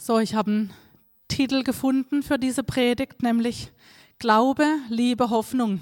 So, 0.00 0.20
ich 0.20 0.36
habe 0.36 0.50
einen 0.50 0.74
Titel 1.26 1.64
gefunden 1.64 2.22
für 2.22 2.38
diese 2.38 2.62
Predigt, 2.62 3.20
nämlich 3.20 3.72
Glaube, 4.20 4.64
Liebe, 4.88 5.28
Hoffnung. 5.28 5.80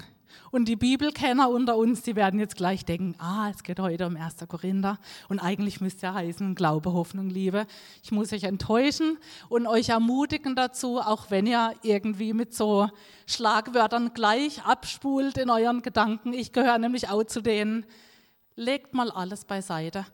Und 0.49 0.67
die 0.67 0.75
Bibelkenner 0.75 1.51
unter 1.51 1.77
uns, 1.77 2.01
die 2.01 2.15
werden 2.15 2.39
jetzt 2.39 2.55
gleich 2.55 2.83
denken, 2.83 3.13
ah, 3.19 3.51
es 3.51 3.61
geht 3.61 3.79
heute 3.79 4.07
um 4.07 4.17
1. 4.17 4.37
Korinther 4.47 4.97
und 5.29 5.39
eigentlich 5.39 5.81
müsste 5.81 6.07
ja 6.07 6.15
heißen 6.15 6.55
Glaube, 6.55 6.93
Hoffnung, 6.93 7.29
Liebe. 7.29 7.67
Ich 8.01 8.11
muss 8.11 8.33
euch 8.33 8.45
enttäuschen 8.45 9.19
und 9.49 9.67
euch 9.67 9.89
ermutigen 9.89 10.55
dazu, 10.55 10.99
auch 10.99 11.29
wenn 11.29 11.45
ihr 11.45 11.73
irgendwie 11.83 12.33
mit 12.33 12.55
so 12.55 12.89
Schlagwörtern 13.27 14.15
gleich 14.15 14.63
abspult 14.65 15.37
in 15.37 15.51
euren 15.51 15.83
Gedanken. 15.83 16.33
Ich 16.33 16.53
gehöre 16.53 16.79
nämlich 16.79 17.09
auch 17.09 17.23
zu 17.23 17.39
denen. 17.39 17.85
Legt 18.55 18.95
mal 18.95 19.11
alles 19.11 19.45
beiseite. 19.45 20.07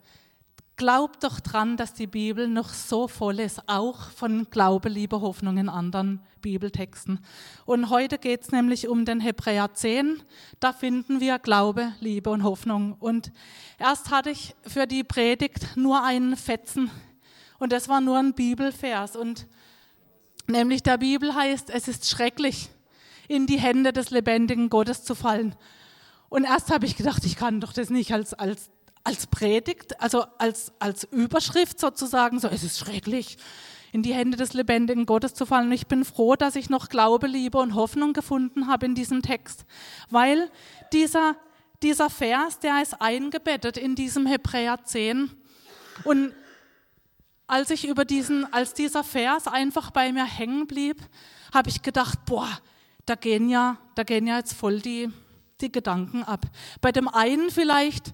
Glaubt 0.76 1.22
doch 1.22 1.38
dran, 1.38 1.76
dass 1.76 1.94
die 1.94 2.08
Bibel 2.08 2.48
noch 2.48 2.70
so 2.70 3.06
voll 3.06 3.38
ist, 3.38 3.68
auch 3.68 4.10
von 4.10 4.48
Glaube, 4.50 4.88
Liebe, 4.88 5.20
Hoffnung 5.20 5.56
in 5.56 5.68
anderen 5.68 6.20
Bibeltexten. 6.40 7.20
Und 7.64 7.90
heute 7.90 8.18
geht 8.18 8.42
es 8.42 8.50
nämlich 8.50 8.88
um 8.88 9.04
den 9.04 9.20
Hebräer 9.20 9.72
10. 9.72 10.20
Da 10.58 10.72
finden 10.72 11.20
wir 11.20 11.38
Glaube, 11.38 11.92
Liebe 12.00 12.28
und 12.30 12.42
Hoffnung. 12.42 12.96
Und 12.98 13.30
erst 13.78 14.10
hatte 14.10 14.30
ich 14.30 14.56
für 14.66 14.88
die 14.88 15.04
Predigt 15.04 15.76
nur 15.76 16.02
einen 16.02 16.36
Fetzen. 16.36 16.90
Und 17.60 17.70
das 17.70 17.88
war 17.88 18.00
nur 18.00 18.18
ein 18.18 18.34
Bibelvers. 18.34 19.14
Und 19.14 19.46
nämlich 20.48 20.82
der 20.82 20.98
Bibel 20.98 21.36
heißt, 21.36 21.70
es 21.70 21.86
ist 21.86 22.10
schrecklich, 22.10 22.68
in 23.28 23.46
die 23.46 23.60
Hände 23.60 23.92
des 23.92 24.10
lebendigen 24.10 24.70
Gottes 24.70 25.04
zu 25.04 25.14
fallen. 25.14 25.54
Und 26.28 26.42
erst 26.42 26.72
habe 26.72 26.84
ich 26.84 26.96
gedacht, 26.96 27.24
ich 27.24 27.36
kann 27.36 27.60
doch 27.60 27.72
das 27.72 27.90
nicht 27.90 28.12
als, 28.12 28.34
als 28.34 28.70
als 29.04 29.26
Predigt, 29.26 30.00
also 30.00 30.24
als, 30.38 30.72
als 30.78 31.04
Überschrift 31.04 31.78
sozusagen, 31.78 32.40
so 32.40 32.48
es 32.48 32.64
ist 32.64 32.78
schrecklich, 32.78 33.36
in 33.92 34.02
die 34.02 34.14
Hände 34.14 34.36
des 34.36 34.54
lebendigen 34.54 35.06
Gottes 35.06 35.34
zu 35.34 35.46
fallen. 35.46 35.66
Und 35.66 35.72
ich 35.72 35.86
bin 35.86 36.04
froh, 36.04 36.34
dass 36.34 36.56
ich 36.56 36.68
noch 36.68 36.88
Glaube, 36.88 37.28
Liebe 37.28 37.58
und 37.58 37.74
Hoffnung 37.74 38.12
gefunden 38.12 38.66
habe 38.66 38.86
in 38.86 38.96
diesem 38.96 39.22
Text, 39.22 39.66
weil 40.10 40.50
dieser, 40.92 41.36
dieser 41.82 42.10
Vers, 42.10 42.58
der 42.58 42.82
ist 42.82 43.00
eingebettet 43.00 43.76
in 43.76 43.94
diesem 43.94 44.26
Hebräer 44.26 44.82
10. 44.82 45.30
Und 46.02 46.34
als 47.46 47.70
ich 47.70 47.86
über 47.86 48.04
diesen, 48.04 48.52
als 48.52 48.74
dieser 48.74 49.04
Vers 49.04 49.46
einfach 49.46 49.90
bei 49.90 50.10
mir 50.12 50.24
hängen 50.24 50.66
blieb, 50.66 50.96
habe 51.52 51.68
ich 51.68 51.82
gedacht, 51.82 52.24
boah, 52.24 52.48
da 53.06 53.14
gehen 53.14 53.48
ja, 53.48 53.76
da 53.94 54.02
gehen 54.02 54.26
ja 54.26 54.38
jetzt 54.38 54.54
voll 54.54 54.80
die, 54.80 55.10
die 55.60 55.70
Gedanken 55.70 56.24
ab. 56.24 56.46
Bei 56.80 56.90
dem 56.90 57.08
einen 57.08 57.50
vielleicht, 57.50 58.12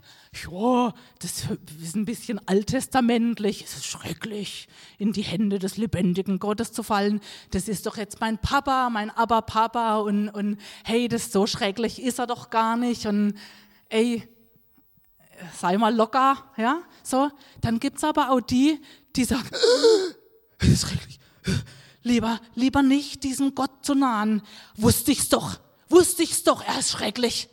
ja, 0.51 0.93
das 1.21 1.45
ist 1.83 1.97
ein 1.97 2.05
bisschen 2.05 2.41
alttestamentlich, 2.47 3.65
es 3.65 3.77
ist 3.77 3.87
schrecklich, 3.87 4.69
in 4.99 5.13
die 5.13 5.23
Hände 5.23 5.59
des 5.59 5.77
lebendigen 5.77 6.39
Gottes 6.39 6.73
zu 6.73 6.83
fallen. 6.83 7.21
Das 7.51 7.69
ist 7.69 7.87
doch 7.87 7.97
jetzt 7.97 8.21
mein 8.21 8.39
Papa, 8.39 8.91
mein 8.91 9.11
Aber-Papa 9.11 9.99
und, 9.99 10.29
und 10.29 10.59
hey, 10.85 11.09
das 11.09 11.33
so 11.33 11.47
schrecklich 11.47 12.03
ist 12.03 12.19
er 12.19 12.27
doch 12.27 12.51
gar 12.51 12.77
nicht 12.77 13.07
und 13.07 13.35
ey, 13.89 14.29
sei 15.59 15.79
mal 15.79 15.95
locker, 15.95 16.53
ja, 16.57 16.83
so. 17.03 17.31
Dann 17.63 17.81
gibt 17.81 17.99
es 17.99 18.05
aber 18.05 18.31
auch 18.31 18.41
die, 18.41 18.81
die 19.17 19.25
sagen, 19.25 19.49
es 20.59 20.69
ist 20.69 20.83
schrecklich, 20.83 21.19
lieber, 22.03 22.39
lieber 22.55 22.83
nicht 22.83 23.25
diesem 23.25 23.55
Gott 23.55 23.85
zu 23.85 23.95
nahen, 23.95 24.43
wusste 24.77 25.13
ich's 25.13 25.31
doch 25.31 25.59
wusste 25.91 26.23
ich 26.23 26.33
es 26.33 26.45
doch, 26.45 26.65
er 26.65 26.79
ist 26.79 26.91
schrecklich. 26.91 27.49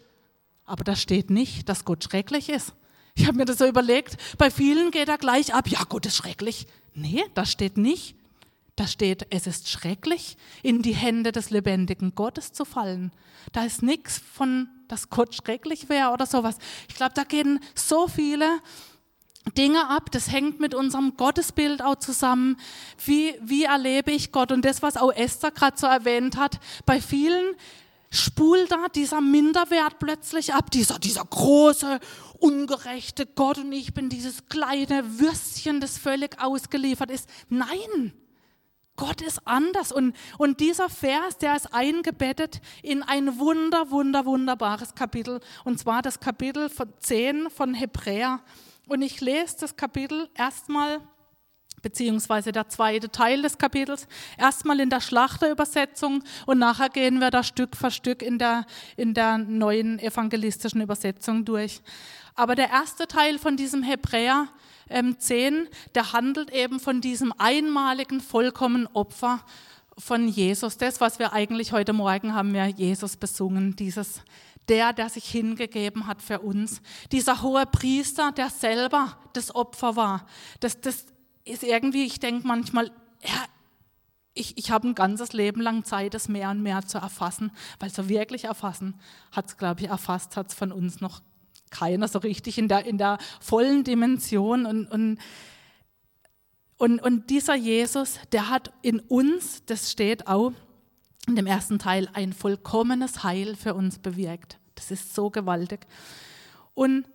Aber 0.66 0.84
da 0.84 0.96
steht 0.96 1.30
nicht, 1.30 1.68
dass 1.70 1.86
Gott 1.86 2.04
schrecklich 2.04 2.50
ist. 2.50 2.74
Ich 3.16 3.26
habe 3.26 3.38
mir 3.38 3.46
das 3.46 3.58
so 3.58 3.66
überlegt, 3.66 4.18
bei 4.38 4.52
vielen 4.52 4.92
geht 4.92 5.10
er 5.10 5.18
gleich 5.18 5.54
ab, 5.54 5.68
ja, 5.68 5.84
Gott 5.90 6.06
ist 6.06 6.16
schrecklich. 6.16 6.68
Nee, 6.94 7.24
da 7.34 7.46
steht 7.46 7.78
nicht. 7.78 8.16
Da 8.76 8.86
steht, 8.86 9.26
es 9.32 9.48
ist 9.48 9.70
schrecklich, 9.70 10.38
in 10.62 10.84
die 10.84 10.94
Hände 10.94 11.32
des 11.32 11.50
lebendigen 11.50 12.14
Gottes 12.14 12.52
zu 12.52 12.64
fallen. 12.64 13.12
Da 13.52 13.66
ist 13.66 13.82
nichts 13.82 14.20
von, 14.20 14.70
dass 14.88 15.10
Gott 15.10 15.34
schrecklich 15.34 15.90
wäre 15.90 16.12
oder 16.12 16.28
sowas. 16.28 16.58
Ich 16.88 16.94
glaube, 16.94 17.14
da 17.16 17.24
gehen 17.24 17.60
so 17.74 18.08
viele 18.08 18.60
Dinge 19.58 19.90
ab. 19.90 20.12
Das 20.12 20.32
hängt 20.32 20.60
mit 20.60 20.76
unserem 20.76 21.18
Gottesbild 21.18 21.82
auch 21.82 21.96
zusammen. 21.96 22.58
Wie, 23.04 23.34
wie 23.42 23.64
erlebe 23.64 24.12
ich 24.12 24.32
Gott? 24.32 24.52
Und 24.52 24.64
das, 24.64 24.84
was 24.84 24.96
auch 24.96 25.12
Esther 25.12 25.50
gerade 25.50 25.78
so 25.78 25.88
erwähnt 25.88 26.38
hat, 26.38 26.60
bei 26.86 27.02
vielen 27.02 27.56
spult 28.10 28.72
da 28.72 28.88
dieser 28.88 29.22
Minderwert 29.22 30.00
plötzlich 30.00 30.54
ab, 30.54 30.72
dieser, 30.72 31.00
dieser 31.00 31.26
große, 31.26 32.00
ungerechte 32.40 33.26
Gott 33.26 33.58
und 33.58 33.72
ich 33.72 33.94
bin 33.94 34.10
dieses 34.10 34.48
kleine 34.48 35.20
Würstchen, 35.20 35.82
das 35.82 35.98
völlig 35.98 36.40
ausgeliefert 36.42 37.12
ist. 37.12 37.30
Nein, 37.50 38.14
Gott 38.96 39.22
ist 39.22 39.46
anders 39.46 39.92
und, 39.92 40.16
und 40.38 40.60
dieser 40.60 40.90
Vers, 40.90 41.38
der 41.38 41.56
ist 41.56 41.74
eingebettet 41.74 42.62
in 42.82 43.04
ein 43.04 43.40
wunder, 43.40 43.92
wunder, 43.92 44.26
wunderbares 44.26 44.96
Kapitel 44.96 45.40
und 45.64 45.80
zwar 45.80 46.02
das 46.02 46.20
Kapitel 46.20 46.70
10 47.00 47.50
von 47.50 47.74
Hebräer. 47.74 48.42
Und 48.88 49.02
ich 49.02 49.20
lese 49.22 49.58
das 49.60 49.76
Kapitel 49.76 50.30
erstmal 50.34 51.02
beziehungsweise 51.88 52.52
der 52.52 52.68
zweite 52.68 53.10
Teil 53.10 53.42
des 53.42 53.58
Kapitels, 53.58 54.08
erstmal 54.38 54.82
in 54.82 54.90
der 54.90 55.00
Schlachterübersetzung 55.00 56.22
und 56.46 56.60
nachher 56.60 56.90
gehen 56.90 57.20
wir 57.20 57.32
da 57.32 57.44
Stück 57.44 57.78
für 57.78 57.92
Stück 57.92 58.22
in 58.22 58.38
der, 58.38 58.66
in 58.98 59.14
der 59.14 59.38
neuen 59.38 59.98
evangelistischen 60.00 60.82
Übersetzung 60.82 61.46
durch. 61.46 61.82
Aber 62.36 62.56
der 62.56 62.70
erste 62.72 63.08
Teil 63.08 63.40
von 63.40 63.56
diesem 63.56 63.84
Hebräer 63.84 64.50
ähm, 64.90 65.18
10, 65.18 65.70
der 65.96 66.12
handelt 66.12 66.52
eben 66.52 66.82
von 66.82 67.00
diesem 67.00 67.34
einmaligen, 67.38 68.20
vollkommenen 68.20 68.88
Opfer 68.88 69.40
von 69.98 70.28
Jesus. 70.28 70.76
Das, 70.78 71.00
was 71.00 71.20
wir 71.20 71.32
eigentlich 71.32 71.72
heute 71.72 71.94
Morgen 71.94 72.34
haben 72.34 72.54
wir 72.54 72.68
Jesus 72.68 73.16
besungen, 73.16 73.78
dieses 73.78 74.24
der, 74.70 74.92
der 74.92 75.10
sich 75.10 75.26
hingegeben 75.30 76.08
hat 76.08 76.22
für 76.22 76.40
uns. 76.40 76.82
Dieser 77.14 77.42
hohe 77.42 77.66
Priester, 77.66 78.34
der 78.34 78.50
selber 78.50 79.18
das 79.32 79.56
Opfer 79.56 79.96
war. 79.96 80.26
Das, 80.60 80.82
das 80.82 81.06
ist 81.48 81.64
irgendwie, 81.64 82.06
ich 82.06 82.20
denke 82.20 82.48
manchmal, 82.48 82.92
ja, 83.24 83.46
ich, 84.34 84.58
ich 84.58 84.72
habe 84.72 84.88
ein 84.88 84.96
ganzes 84.96 85.34
Leben 85.34 85.62
lang 85.62 85.84
Zeit, 85.84 86.14
das 86.14 86.30
mehr 86.30 86.50
und 86.52 86.62
mehr 86.62 86.86
zu 86.86 87.00
erfassen, 87.00 87.52
weil 87.80 87.90
so 87.90 88.08
wirklich 88.08 88.46
erfassen 88.46 89.00
hat 89.32 89.48
es, 89.48 89.58
glaube 89.58 89.82
ich, 89.82 89.88
erfasst 89.88 90.38
hat 90.38 90.50
es 90.50 90.54
von 90.54 90.72
uns 90.72 91.02
noch 91.02 91.22
keiner 91.70 92.08
so 92.08 92.20
richtig 92.20 92.58
in 92.58 92.68
der, 92.68 92.86
in 92.86 92.98
der 92.98 93.18
vollen 93.42 93.84
Dimension. 93.84 94.66
Und, 94.66 94.88
und, 94.88 95.18
und, 96.78 97.00
und 97.00 97.30
dieser 97.30 97.56
Jesus, 97.56 98.20
der 98.32 98.50
hat 98.50 98.72
in 98.82 99.00
uns, 99.00 99.66
das 99.66 99.92
steht 99.92 100.28
auch 100.28 100.54
in 101.28 101.36
dem 101.36 101.48
ersten 101.48 101.78
Teil, 101.80 102.08
ein 102.14 102.32
vollkommenes 102.32 103.24
Heil 103.24 103.56
für 103.56 103.74
uns 103.74 104.00
bewirkt. 104.00 104.60
Das 104.76 104.92
ist 104.92 105.14
so 105.14 105.30
gewaltig. 105.30 105.86
Und 106.74 107.06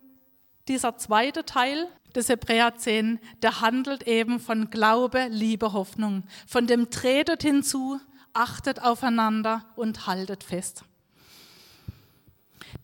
dieser 0.68 0.96
zweite 0.98 1.44
Teil, 1.44 1.88
des 2.16 2.28
Hebräer 2.28 2.76
10, 2.76 3.18
der 3.42 3.60
handelt 3.60 4.06
eben 4.06 4.40
von 4.40 4.70
Glaube, 4.70 5.26
Liebe, 5.30 5.72
Hoffnung. 5.72 6.24
Von 6.46 6.66
dem 6.66 6.90
tretet 6.90 7.42
hinzu, 7.42 8.00
achtet 8.32 8.82
aufeinander 8.82 9.64
und 9.76 10.06
haltet 10.06 10.44
fest. 10.44 10.84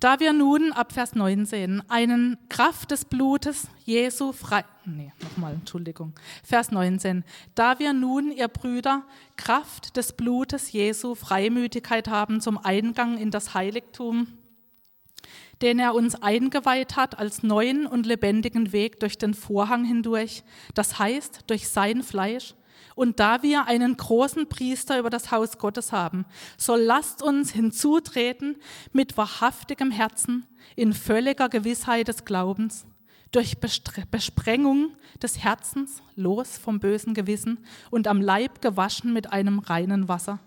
Da 0.01 0.21
wir 0.21 0.33
nun 0.33 0.73
ab 0.73 0.93
Vers 0.93 1.15
19 1.15 1.83
einen 1.89 2.37
Kraft 2.49 2.91
des 2.91 3.05
Blutes 3.05 3.69
Jesu 3.85 4.33
frei, 4.33 4.65
nee, 4.85 5.13
nochmal, 5.23 5.55
Entschuldigung, 5.55 6.13
Vers 6.45 6.71
19. 6.71 7.25
Da 7.55 7.79
wir 7.79 7.93
nun, 7.93 8.31
ihr 8.31 8.49
Brüder, 8.49 9.05
Kraft 9.37 9.97
des 9.97 10.13
Blutes 10.13 10.73
Jesu 10.73 11.15
Freimütigkeit 11.15 12.09
haben 12.09 12.41
zum 12.41 12.59
Eingang 12.59 13.19
in 13.19 13.31
das 13.31 13.55
Heiligtum, 13.55 14.29
den 15.63 15.79
er 15.79 15.95
uns 15.95 16.15
eingeweiht 16.15 16.97
hat 16.97 17.19
als 17.19 17.43
neuen 17.43 17.87
und 17.87 18.07
lebendigen 18.07 18.73
Weg 18.73 19.01
durch 19.01 19.19
den 19.19 19.35
Vorhang 19.35 19.85
hindurch, 19.85 20.43
das 20.75 20.99
heißt 20.99 21.45
durch 21.47 21.69
sein 21.69 22.03
Fleisch. 22.03 22.55
Und 22.95 23.21
da 23.21 23.43
wir 23.43 23.67
einen 23.67 23.97
großen 23.97 24.49
Priester 24.49 24.99
über 24.99 25.11
das 25.11 25.31
Haus 25.31 25.59
Gottes 25.59 25.93
haben, 25.93 26.25
so 26.57 26.75
lasst 26.75 27.23
uns 27.23 27.53
hinzutreten 27.53 28.57
mit 28.93 29.17
wahrhaftigem 29.17 29.91
Herzen, 29.93 30.47
in 30.75 30.93
völliger 30.93 31.49
Gewissheit 31.49 32.09
des 32.09 32.25
Glaubens, 32.25 32.87
durch 33.31 33.59
Besprengung 33.61 34.93
des 35.23 35.39
Herzens, 35.39 36.03
los 36.17 36.59
vom 36.59 36.81
bösen 36.81 37.15
Gewissen 37.15 37.59
und 37.91 38.09
am 38.09 38.21
Leib 38.21 38.61
gewaschen 38.63 39.13
mit 39.13 39.33
einem 39.33 39.59
reinen 39.59 40.09
Wasser. 40.09 40.41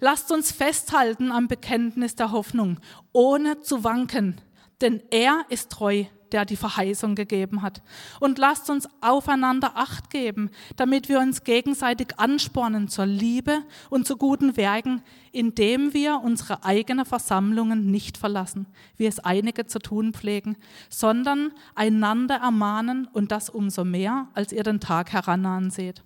Lasst 0.00 0.32
uns 0.32 0.52
festhalten 0.52 1.30
am 1.30 1.48
Bekenntnis 1.48 2.14
der 2.14 2.32
Hoffnung, 2.32 2.80
ohne 3.12 3.60
zu 3.60 3.84
wanken, 3.84 4.40
denn 4.80 5.02
er 5.10 5.44
ist 5.48 5.70
treu, 5.70 6.04
der 6.32 6.44
die 6.44 6.56
Verheißung 6.56 7.14
gegeben 7.14 7.62
hat. 7.62 7.82
Und 8.20 8.38
lasst 8.38 8.70
uns 8.70 8.88
aufeinander 9.00 9.72
Acht 9.76 10.10
geben, 10.10 10.50
damit 10.76 11.08
wir 11.08 11.20
uns 11.20 11.44
gegenseitig 11.44 12.18
anspornen 12.18 12.88
zur 12.88 13.06
Liebe 13.06 13.62
und 13.90 14.06
zu 14.06 14.16
guten 14.16 14.56
Werken, 14.56 15.02
indem 15.32 15.94
wir 15.94 16.20
unsere 16.22 16.64
eigenen 16.64 17.04
Versammlungen 17.04 17.90
nicht 17.90 18.18
verlassen, 18.18 18.66
wie 18.96 19.06
es 19.06 19.20
einige 19.20 19.66
zu 19.66 19.78
tun 19.78 20.12
pflegen, 20.12 20.56
sondern 20.88 21.52
einander 21.74 22.36
ermahnen 22.36 23.08
und 23.12 23.32
das 23.32 23.50
umso 23.50 23.84
mehr, 23.84 24.28
als 24.34 24.52
ihr 24.52 24.62
den 24.62 24.80
Tag 24.80 25.12
herannahen 25.12 25.70
seht. 25.70 26.02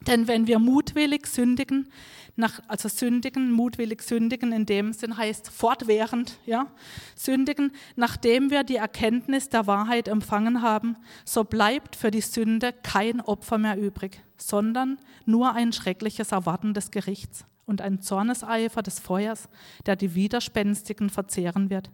Denn 0.00 0.28
wenn 0.28 0.46
wir 0.46 0.58
mutwillig 0.58 1.26
sündigen, 1.26 1.88
nach, 2.36 2.60
also 2.68 2.88
sündigen, 2.88 3.50
mutwillig 3.50 4.02
sündigen 4.02 4.52
in 4.52 4.66
dem 4.66 4.92
Sinn 4.92 5.16
heißt 5.16 5.48
fortwährend, 5.48 6.38
ja, 6.44 6.66
sündigen, 7.14 7.72
nachdem 7.96 8.50
wir 8.50 8.62
die 8.62 8.76
Erkenntnis 8.76 9.48
der 9.48 9.66
Wahrheit 9.66 10.06
empfangen 10.06 10.60
haben, 10.60 10.96
so 11.24 11.44
bleibt 11.44 11.96
für 11.96 12.10
die 12.10 12.20
Sünde 12.20 12.74
kein 12.82 13.22
Opfer 13.22 13.56
mehr 13.56 13.78
übrig, 13.78 14.22
sondern 14.36 14.98
nur 15.24 15.54
ein 15.54 15.72
schreckliches 15.72 16.30
Erwarten 16.30 16.74
des 16.74 16.90
Gerichts 16.90 17.46
und 17.64 17.80
ein 17.80 18.00
Zorneseifer 18.02 18.82
des 18.82 19.00
Feuers, 19.00 19.48
der 19.86 19.96
die 19.96 20.14
Widerspenstigen 20.14 21.10
verzehren 21.10 21.70
wird. 21.70 21.90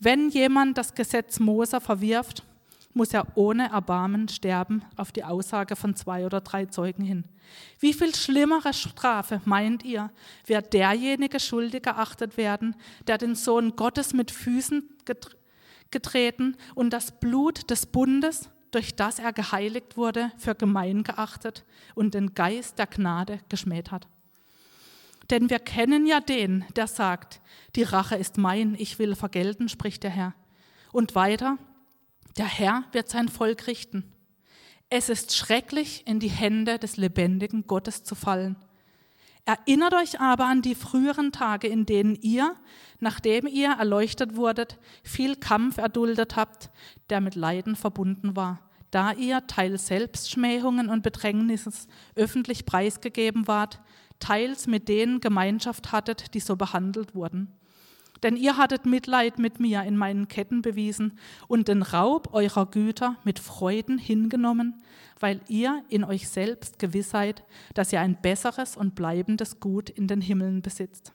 Wenn 0.00 0.28
jemand 0.30 0.76
das 0.78 0.94
Gesetz 0.94 1.38
Moser 1.38 1.80
verwirft, 1.80 2.42
muss 2.94 3.12
er 3.12 3.26
ohne 3.36 3.70
Erbarmen 3.70 4.28
sterben 4.28 4.84
auf 4.96 5.12
die 5.12 5.24
Aussage 5.24 5.76
von 5.76 5.96
zwei 5.96 6.24
oder 6.24 6.40
drei 6.40 6.66
Zeugen 6.66 7.04
hin. 7.04 7.24
Wie 7.80 7.92
viel 7.92 8.14
schlimmere 8.14 8.72
Strafe, 8.72 9.40
meint 9.44 9.84
ihr, 9.84 10.10
wird 10.46 10.72
derjenige 10.72 11.40
schuldig 11.40 11.82
geachtet 11.82 12.36
werden, 12.36 12.76
der 13.06 13.18
den 13.18 13.34
Sohn 13.34 13.76
Gottes 13.76 14.14
mit 14.14 14.30
Füßen 14.30 14.88
getreten 15.90 16.56
und 16.74 16.90
das 16.90 17.18
Blut 17.18 17.68
des 17.70 17.86
Bundes, 17.86 18.48
durch 18.70 18.96
das 18.96 19.18
er 19.18 19.32
geheiligt 19.32 19.96
wurde, 19.96 20.32
für 20.38 20.54
gemein 20.54 21.02
geachtet 21.02 21.64
und 21.94 22.14
den 22.14 22.34
Geist 22.34 22.78
der 22.78 22.86
Gnade 22.86 23.40
geschmäht 23.48 23.90
hat? 23.90 24.06
Denn 25.30 25.50
wir 25.50 25.58
kennen 25.58 26.06
ja 26.06 26.20
den, 26.20 26.64
der 26.76 26.86
sagt, 26.86 27.40
die 27.76 27.82
Rache 27.82 28.16
ist 28.16 28.38
mein, 28.38 28.74
ich 28.78 28.98
will 28.98 29.14
vergelten, 29.14 29.68
spricht 29.68 30.02
der 30.02 30.10
Herr. 30.10 30.34
Und 30.92 31.14
weiter, 31.14 31.58
der 32.36 32.46
Herr 32.46 32.84
wird 32.92 33.08
sein 33.08 33.28
Volk 33.28 33.66
richten. 33.66 34.12
Es 34.90 35.08
ist 35.08 35.34
schrecklich, 35.34 36.06
in 36.06 36.20
die 36.20 36.28
Hände 36.28 36.78
des 36.78 36.96
lebendigen 36.96 37.66
Gottes 37.66 38.04
zu 38.04 38.14
fallen. 38.14 38.56
Erinnert 39.46 39.92
euch 39.94 40.20
aber 40.20 40.46
an 40.46 40.62
die 40.62 40.74
früheren 40.74 41.30
Tage, 41.30 41.68
in 41.68 41.84
denen 41.84 42.16
ihr, 42.16 42.54
nachdem 42.98 43.46
ihr 43.46 43.72
erleuchtet 43.72 44.36
wurdet, 44.36 44.78
viel 45.02 45.36
Kampf 45.36 45.76
erduldet 45.76 46.36
habt, 46.36 46.70
der 47.10 47.20
mit 47.20 47.34
Leiden 47.34 47.76
verbunden 47.76 48.36
war, 48.36 48.60
da 48.90 49.12
ihr 49.12 49.46
teils 49.46 49.88
Selbstschmähungen 49.88 50.88
und 50.88 51.02
Bedrängnisses 51.02 51.88
öffentlich 52.14 52.64
preisgegeben 52.64 53.46
wart, 53.46 53.80
teils 54.18 54.66
mit 54.66 54.88
denen 54.88 55.20
Gemeinschaft 55.20 55.92
hattet, 55.92 56.32
die 56.32 56.40
so 56.40 56.56
behandelt 56.56 57.14
wurden. 57.14 57.52
Denn 58.22 58.36
ihr 58.36 58.56
hattet 58.56 58.86
Mitleid 58.86 59.38
mit 59.38 59.60
mir 59.60 59.82
in 59.82 59.96
meinen 59.96 60.28
Ketten 60.28 60.62
bewiesen 60.62 61.18
und 61.46 61.68
den 61.68 61.82
Raub 61.82 62.32
eurer 62.32 62.66
Güter 62.66 63.16
mit 63.24 63.38
Freuden 63.38 63.98
hingenommen, 63.98 64.82
weil 65.20 65.40
ihr 65.48 65.82
in 65.88 66.04
euch 66.04 66.28
selbst 66.28 66.78
gewiss 66.78 67.10
seid, 67.10 67.44
dass 67.74 67.92
ihr 67.92 68.00
ein 68.00 68.20
besseres 68.20 68.76
und 68.76 68.94
bleibendes 68.94 69.60
Gut 69.60 69.90
in 69.90 70.06
den 70.06 70.20
Himmeln 70.20 70.62
besitzt. 70.62 71.12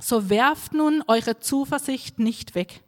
So 0.00 0.30
werft 0.30 0.74
nun 0.74 1.02
eure 1.08 1.40
Zuversicht 1.40 2.20
nicht 2.20 2.54
weg, 2.54 2.82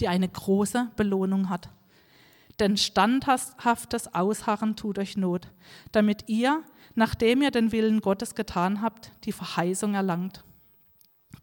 die 0.00 0.08
eine 0.08 0.28
große 0.28 0.90
Belohnung 0.96 1.48
hat. 1.48 1.68
Denn 2.58 2.76
standhaftes 2.76 4.14
Ausharren 4.14 4.76
tut 4.76 4.98
euch 4.98 5.16
Not, 5.16 5.48
damit 5.92 6.24
ihr, 6.28 6.62
nachdem 6.94 7.40
ihr 7.40 7.50
den 7.50 7.72
Willen 7.72 8.00
Gottes 8.00 8.34
getan 8.34 8.82
habt, 8.82 9.12
die 9.24 9.32
Verheißung 9.32 9.94
erlangt. 9.94 10.44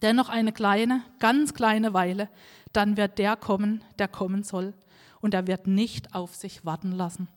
Dennoch 0.02 0.30
eine 0.30 0.52
kleine, 0.52 1.02
ganz 1.20 1.54
kleine 1.54 1.94
Weile, 1.94 2.30
dann 2.74 2.98
wird 2.98 3.18
der 3.18 3.36
kommen, 3.36 3.84
der 3.98 4.08
kommen 4.08 4.44
soll, 4.44 4.74
und 5.20 5.34
er 5.34 5.48
wird 5.48 5.68
nicht 5.68 6.14
auf 6.14 6.36
sich 6.36 6.66
warten 6.66 6.92
lassen. 6.92 7.28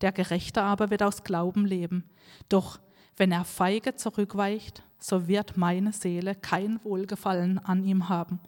Der 0.00 0.12
Gerechte 0.12 0.62
aber 0.62 0.90
wird 0.90 1.02
aus 1.02 1.24
Glauben 1.24 1.64
leben. 1.66 2.04
Doch 2.48 2.80
wenn 3.16 3.32
er 3.32 3.44
feige 3.44 3.94
zurückweicht, 3.94 4.82
so 4.98 5.28
wird 5.28 5.56
meine 5.56 5.92
Seele 5.92 6.34
kein 6.34 6.82
Wohlgefallen 6.84 7.58
an 7.58 7.84
ihm 7.84 8.08
haben. 8.08 8.40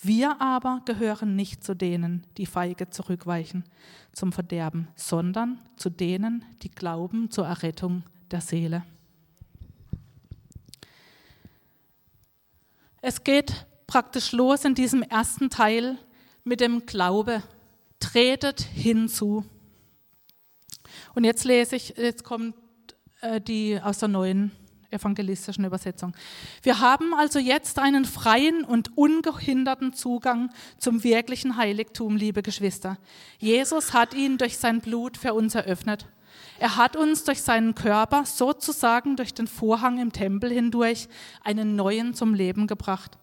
Wir 0.00 0.40
aber 0.40 0.82
gehören 0.84 1.36
nicht 1.36 1.62
zu 1.62 1.74
denen, 1.74 2.26
die 2.36 2.46
feige 2.46 2.90
zurückweichen 2.90 3.64
zum 4.12 4.32
Verderben, 4.32 4.88
sondern 4.96 5.60
zu 5.76 5.90
denen, 5.90 6.44
die 6.62 6.70
glauben 6.70 7.30
zur 7.30 7.46
Errettung 7.46 8.02
der 8.30 8.40
Seele. 8.40 8.82
Es 13.06 13.22
geht 13.22 13.66
praktisch 13.86 14.32
los 14.32 14.64
in 14.64 14.74
diesem 14.74 15.02
ersten 15.02 15.50
Teil 15.50 15.98
mit 16.42 16.60
dem 16.60 16.86
Glaube. 16.86 17.42
Tretet 18.00 18.62
hinzu. 18.62 19.44
Und 21.14 21.24
jetzt 21.24 21.44
lese 21.44 21.76
ich, 21.76 21.98
jetzt 21.98 22.24
kommt 22.24 22.54
äh, 23.20 23.42
die 23.42 23.78
aus 23.78 23.98
der 23.98 24.08
neuen 24.08 24.52
evangelistischen 24.88 25.66
Übersetzung. 25.66 26.16
Wir 26.62 26.80
haben 26.80 27.12
also 27.12 27.38
jetzt 27.38 27.78
einen 27.78 28.06
freien 28.06 28.64
und 28.64 28.96
ungehinderten 28.96 29.92
Zugang 29.92 30.48
zum 30.78 31.04
wirklichen 31.04 31.58
Heiligtum, 31.58 32.16
liebe 32.16 32.42
Geschwister. 32.42 32.96
Jesus 33.38 33.92
hat 33.92 34.14
ihn 34.14 34.38
durch 34.38 34.56
sein 34.56 34.80
Blut 34.80 35.18
für 35.18 35.34
uns 35.34 35.54
eröffnet. 35.54 36.06
Er 36.58 36.76
hat 36.76 36.96
uns 36.96 37.24
durch 37.24 37.42
seinen 37.42 37.74
Körper, 37.74 38.24
sozusagen 38.24 39.16
durch 39.16 39.34
den 39.34 39.46
Vorhang 39.46 39.98
im 39.98 40.12
Tempel 40.12 40.50
hindurch, 40.50 41.08
einen 41.42 41.76
neuen 41.76 42.14
zum 42.14 42.34
Leben 42.34 42.66
gebracht, 42.66 43.18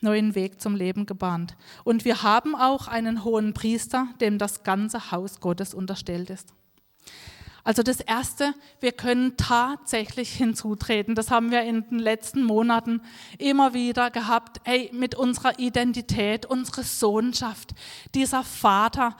neuen 0.00 0.34
Weg 0.34 0.60
zum 0.60 0.76
Leben 0.76 1.06
gebahnt. 1.06 1.56
Und 1.84 2.04
wir 2.04 2.22
haben 2.22 2.54
auch 2.54 2.88
einen 2.88 3.24
hohen 3.24 3.52
Priester, 3.52 4.08
dem 4.20 4.38
das 4.38 4.62
ganze 4.62 5.10
Haus 5.10 5.40
Gottes 5.40 5.74
unterstellt 5.74 6.30
ist. 6.30 6.54
Also 7.64 7.84
das 7.84 8.00
Erste, 8.00 8.54
wir 8.80 8.90
können 8.90 9.36
tatsächlich 9.36 10.32
hinzutreten. 10.32 11.14
Das 11.14 11.30
haben 11.30 11.52
wir 11.52 11.62
in 11.62 11.88
den 11.88 12.00
letzten 12.00 12.42
Monaten 12.42 13.00
immer 13.38 13.72
wieder 13.72 14.10
gehabt. 14.10 14.60
Hey, 14.64 14.90
mit 14.92 15.14
unserer 15.14 15.58
Identität, 15.60 16.44
unsere 16.44 16.82
Sohnschaft, 16.82 17.70
dieser 18.14 18.42
Vater, 18.42 19.16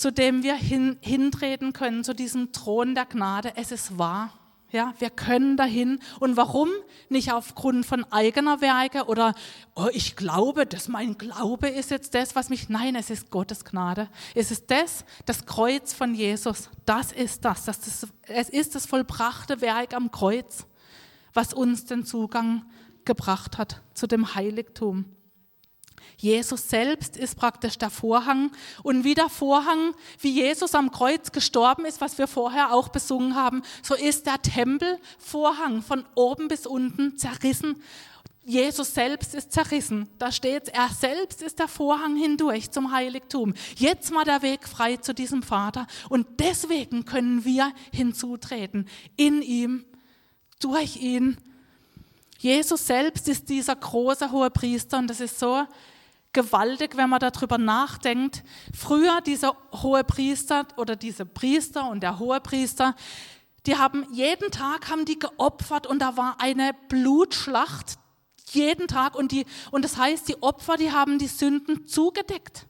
zu 0.00 0.10
dem 0.10 0.42
wir 0.42 0.54
hin, 0.54 0.96
hintreten 1.02 1.74
können, 1.74 2.04
zu 2.04 2.14
diesem 2.14 2.52
Thron 2.52 2.94
der 2.94 3.04
Gnade. 3.04 3.52
Es 3.56 3.70
ist 3.70 3.98
wahr. 3.98 4.32
Ja, 4.70 4.94
wir 4.98 5.10
können 5.10 5.58
dahin. 5.58 6.00
Und 6.20 6.38
warum? 6.38 6.70
Nicht 7.10 7.34
aufgrund 7.34 7.84
von 7.84 8.10
eigener 8.10 8.62
Werke 8.62 9.04
oder, 9.08 9.34
oh, 9.74 9.88
ich 9.92 10.16
glaube, 10.16 10.64
dass 10.64 10.88
mein 10.88 11.18
Glaube 11.18 11.68
ist 11.68 11.90
jetzt 11.90 12.14
das, 12.14 12.34
was 12.34 12.48
mich, 12.48 12.70
nein, 12.70 12.96
es 12.96 13.10
ist 13.10 13.30
Gottes 13.30 13.62
Gnade. 13.62 14.08
Es 14.34 14.50
ist 14.50 14.70
das, 14.70 15.04
das 15.26 15.44
Kreuz 15.44 15.92
von 15.92 16.14
Jesus. 16.14 16.70
Das 16.86 17.12
ist 17.12 17.44
das. 17.44 17.66
das 17.66 17.86
ist, 17.86 18.06
es 18.22 18.48
ist 18.48 18.74
das 18.74 18.86
vollbrachte 18.86 19.60
Werk 19.60 19.92
am 19.92 20.10
Kreuz, 20.10 20.64
was 21.34 21.52
uns 21.52 21.84
den 21.84 22.06
Zugang 22.06 22.64
gebracht 23.04 23.58
hat 23.58 23.82
zu 23.92 24.06
dem 24.06 24.34
Heiligtum. 24.34 25.04
Jesus 26.16 26.68
selbst 26.68 27.16
ist 27.16 27.36
praktisch 27.36 27.78
der 27.78 27.90
Vorhang. 27.90 28.50
Und 28.82 29.04
wie 29.04 29.14
der 29.14 29.28
Vorhang, 29.28 29.94
wie 30.20 30.30
Jesus 30.30 30.74
am 30.74 30.90
Kreuz 30.90 31.32
gestorben 31.32 31.84
ist, 31.84 32.00
was 32.00 32.18
wir 32.18 32.26
vorher 32.26 32.72
auch 32.72 32.88
besungen 32.88 33.34
haben, 33.34 33.62
so 33.82 33.94
ist 33.94 34.26
der 34.26 34.40
Tempelvorhang 34.42 35.82
von 35.82 36.04
oben 36.14 36.48
bis 36.48 36.66
unten 36.66 37.16
zerrissen. 37.16 37.82
Jesus 38.44 38.94
selbst 38.94 39.34
ist 39.34 39.52
zerrissen. 39.52 40.08
Da 40.18 40.32
steht, 40.32 40.68
er 40.68 40.88
selbst 40.88 41.42
ist 41.42 41.58
der 41.58 41.68
Vorhang 41.68 42.16
hindurch 42.16 42.70
zum 42.70 42.92
Heiligtum. 42.92 43.54
Jetzt 43.76 44.12
mal 44.12 44.24
der 44.24 44.42
Weg 44.42 44.66
frei 44.66 44.96
zu 44.96 45.14
diesem 45.14 45.42
Vater. 45.42 45.86
Und 46.08 46.26
deswegen 46.40 47.04
können 47.04 47.44
wir 47.44 47.72
hinzutreten. 47.92 48.88
In 49.16 49.42
ihm, 49.42 49.84
durch 50.60 50.96
ihn. 50.96 51.36
Jesus 52.40 52.86
selbst 52.86 53.28
ist 53.28 53.50
dieser 53.50 53.76
große 53.76 54.30
hohe 54.30 54.48
Priester 54.48 54.96
und 54.96 55.08
das 55.08 55.20
ist 55.20 55.38
so 55.38 55.66
gewaltig, 56.32 56.96
wenn 56.96 57.10
man 57.10 57.20
darüber 57.20 57.58
nachdenkt. 57.58 58.42
Früher 58.74 59.20
dieser 59.20 59.54
hohe 59.82 60.04
Priester 60.04 60.66
oder 60.78 60.96
diese 60.96 61.26
Priester 61.26 61.90
und 61.90 62.02
der 62.02 62.18
hohe 62.18 62.40
Priester, 62.40 62.96
die 63.66 63.76
haben 63.76 64.06
jeden 64.10 64.50
Tag 64.50 64.88
haben 64.88 65.04
die 65.04 65.18
geopfert 65.18 65.86
und 65.86 65.98
da 65.98 66.16
war 66.16 66.36
eine 66.40 66.74
Blutschlacht 66.88 67.98
jeden 68.52 68.88
Tag 68.88 69.16
und 69.16 69.32
die 69.32 69.44
und 69.70 69.84
das 69.84 69.98
heißt, 69.98 70.26
die 70.26 70.42
Opfer, 70.42 70.78
die 70.78 70.92
haben 70.92 71.18
die 71.18 71.26
Sünden 71.26 71.86
zugedeckt 71.86 72.66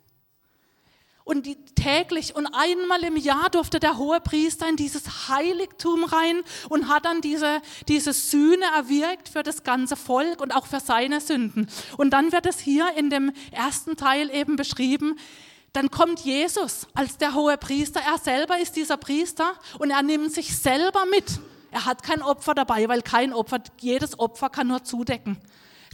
und 1.31 1.47
die 1.47 1.57
täglich 1.77 2.35
und 2.35 2.49
einmal 2.49 3.05
im 3.05 3.17
Jahr 3.17 3.51
durfte 3.51 3.79
der 3.79 3.99
hohe 3.99 4.21
Priester 4.21 4.69
in 4.69 4.75
dieses 4.75 5.29
Heiligtum 5.29 6.03
rein 6.03 6.41
und 6.69 6.89
hat 6.89 7.05
dann 7.05 7.21
diese, 7.21 7.63
diese 7.87 8.13
Sühne 8.13 8.65
erwirkt 8.77 9.29
für 9.29 9.45
das 9.45 9.63
ganze 9.63 9.95
Volk 9.95 10.41
und 10.41 10.51
auch 10.55 10.67
für 10.67 10.81
seine 10.81 11.21
Sünden. 11.21 11.69
Und 11.97 12.11
dann 12.11 12.33
wird 12.33 12.47
es 12.47 12.59
hier 12.59 12.97
in 12.97 13.11
dem 13.11 13.33
ersten 13.53 13.97
Teil 13.97 14.29
eben 14.35 14.57
beschrieben, 14.57 15.17
dann 15.73 15.93
kommt 15.93 16.19
Jesus 16.19 16.89
als 16.95 17.17
der 17.17 17.35
hohe 17.35 17.57
Priester. 17.57 18.01
Er 18.01 18.19
selber 18.19 18.59
ist 18.59 18.75
dieser 18.75 18.97
Priester 18.97 19.53
und 19.79 19.93
er 19.93 20.03
nimmt 20.03 20.33
sich 20.33 20.57
selber 20.59 21.07
mit. 21.07 21.39
Er 21.71 21.87
hat 21.87 22.03
kein 22.03 22.23
Opfer 22.23 22.55
dabei, 22.55 22.89
weil 22.89 23.03
kein 23.03 23.33
Opfer, 23.33 23.61
jedes 23.79 24.19
Opfer 24.19 24.51
kann 24.51 24.67
nur 24.67 24.83
zudecken. 24.83 25.39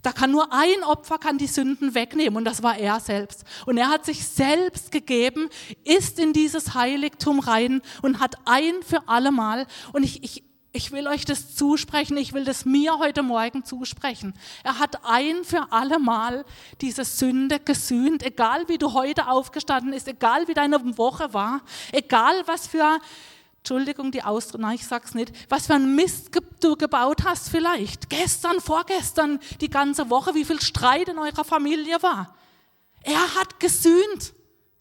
Da 0.02 0.12
kann 0.12 0.30
nur 0.30 0.52
ein 0.52 0.84
Opfer 0.84 1.18
kann 1.18 1.38
die 1.38 1.46
Sünden 1.46 1.94
wegnehmen 1.94 2.36
und 2.36 2.44
das 2.44 2.62
war 2.62 2.76
er 2.78 3.00
selbst. 3.00 3.44
Und 3.64 3.78
er 3.78 3.88
hat 3.88 4.04
sich 4.04 4.26
selbst 4.26 4.92
gegeben, 4.92 5.48
ist 5.84 6.18
in 6.18 6.32
dieses 6.32 6.74
Heiligtum 6.74 7.40
rein 7.40 7.82
und 8.02 8.20
hat 8.20 8.36
ein 8.44 8.82
für 8.82 9.08
alle 9.08 9.32
Mal. 9.32 9.66
Und 9.92 10.04
ich, 10.04 10.22
ich 10.22 10.44
Ich 10.72 10.92
will 10.92 11.06
euch 11.08 11.24
das 11.24 11.54
zusprechen, 11.54 12.18
ich 12.18 12.34
will 12.34 12.44
das 12.44 12.66
mir 12.66 12.98
heute 12.98 13.22
Morgen 13.22 13.64
zusprechen. 13.64 14.34
Er 14.62 14.78
hat 14.78 14.98
ein 15.04 15.42
für 15.42 15.72
alle 15.72 15.98
Mal 15.98 16.44
diese 16.82 17.04
Sünde 17.04 17.58
gesühnt, 17.58 18.22
egal 18.22 18.68
wie 18.68 18.76
du 18.76 18.92
heute 18.92 19.28
aufgestanden 19.28 19.92
bist, 19.92 20.06
egal 20.06 20.46
wie 20.48 20.54
deine 20.54 20.78
Woche 20.98 21.32
war, 21.32 21.62
egal 21.92 22.42
was 22.44 22.66
für, 22.66 23.00
Entschuldigung, 23.66 24.12
die 24.12 24.22
Ausdruck, 24.22 24.60
nein, 24.60 24.76
ich 24.76 24.86
sag's 24.86 25.12
nicht, 25.12 25.32
was 25.48 25.66
für 25.66 25.74
ein 25.74 25.96
Mist 25.96 26.30
du 26.60 26.76
gebaut 26.76 27.24
hast 27.24 27.48
vielleicht. 27.48 28.08
Gestern, 28.08 28.60
vorgestern, 28.60 29.40
die 29.60 29.68
ganze 29.68 30.08
Woche, 30.08 30.36
wie 30.36 30.44
viel 30.44 30.60
Streit 30.60 31.08
in 31.08 31.18
eurer 31.18 31.42
Familie 31.42 32.00
war. 32.00 32.36
Er 33.02 33.34
hat 33.34 33.58
gesühnt. 33.58 34.34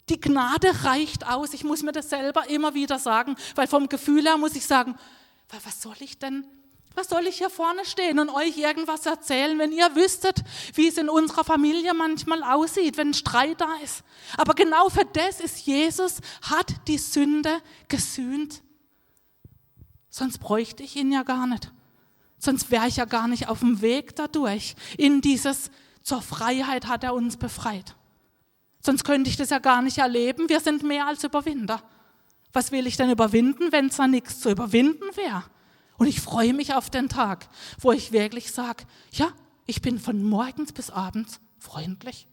Die 0.10 0.22
Gnade 0.22 0.84
reicht 0.84 1.26
aus. 1.26 1.56
Ich 1.56 1.64
muss 1.64 1.82
mir 1.82 1.94
das 1.94 2.12
selber 2.12 2.48
immer 2.48 2.76
wieder 2.76 3.00
sagen, 3.00 3.36
weil 3.56 3.66
vom 3.66 3.90
Gefühl 3.90 4.24
her 4.24 4.38
muss 4.38 4.56
ich 4.56 4.68
sagen, 4.68 4.96
was 5.64 5.82
soll 5.82 5.96
ich 6.02 6.20
denn, 6.20 6.46
was 6.94 7.10
soll 7.10 7.26
ich 7.26 7.40
hier 7.40 7.50
vorne 7.50 7.86
stehen 7.86 8.20
und 8.20 8.30
euch 8.30 8.56
irgendwas 8.56 9.08
erzählen, 9.08 9.58
wenn 9.58 9.72
ihr 9.72 9.96
wüsstet, 9.96 10.44
wie 10.76 10.90
es 10.90 11.00
in 11.00 11.10
unserer 11.10 11.44
Familie 11.44 11.96
manchmal 11.96 12.44
aussieht, 12.44 12.98
wenn 12.98 13.16
Streit 13.16 13.62
da 13.62 13.78
ist. 13.84 14.04
Aber 14.38 14.54
genau 14.54 14.90
für 14.90 15.06
das 15.06 15.40
ist 15.40 15.66
Jesus, 15.66 16.20
hat 16.44 16.72
die 16.88 17.00
Sünde 17.00 17.64
gesühnt. 17.88 18.62
Sonst 20.18 20.38
bräuchte 20.38 20.82
ich 20.82 20.96
ihn 20.96 21.12
ja 21.12 21.24
gar 21.24 21.46
nicht. 21.46 21.74
Sonst 22.40 22.72
wäre 22.72 22.88
ich 22.88 22.96
ja 22.96 23.04
gar 23.04 23.28
nicht 23.28 23.50
auf 23.50 23.60
dem 23.60 23.82
Weg 23.82 24.16
dadurch. 24.16 24.78
In 24.98 25.20
dieses, 25.20 25.70
zur 26.04 26.22
Freiheit 26.22 26.88
hat 26.88 27.04
er 27.04 27.14
uns 27.14 27.36
befreit. 27.36 27.98
Sonst 28.80 29.04
könnte 29.04 29.30
ich 29.30 29.36
das 29.36 29.50
ja 29.50 29.60
gar 29.60 29.82
nicht 29.82 29.98
erleben. 29.98 30.48
Wir 30.48 30.62
sind 30.62 30.84
mehr 30.84 31.06
als 31.06 31.26
Überwinder. 31.26 31.84
Was 32.54 32.72
will 32.72 32.88
ich 32.88 32.96
denn 32.96 33.10
überwinden, 33.10 33.74
wenn 33.74 33.88
es 33.88 33.98
da 33.98 34.08
nichts 34.08 34.40
zu 34.40 34.50
überwinden 34.52 35.04
wäre? 35.16 35.44
Und 35.98 36.08
ich 36.08 36.22
freue 36.22 36.54
mich 36.54 36.74
auf 36.74 36.90
den 36.90 37.10
Tag, 37.10 37.50
wo 37.82 37.92
ich 37.92 38.14
wirklich 38.14 38.54
sage, 38.54 38.86
ja, 39.12 39.34
ich 39.66 39.82
bin 39.82 40.00
von 40.00 40.24
morgens 40.24 40.72
bis 40.72 40.92
abends 40.92 41.42
freundlich. 41.60 42.26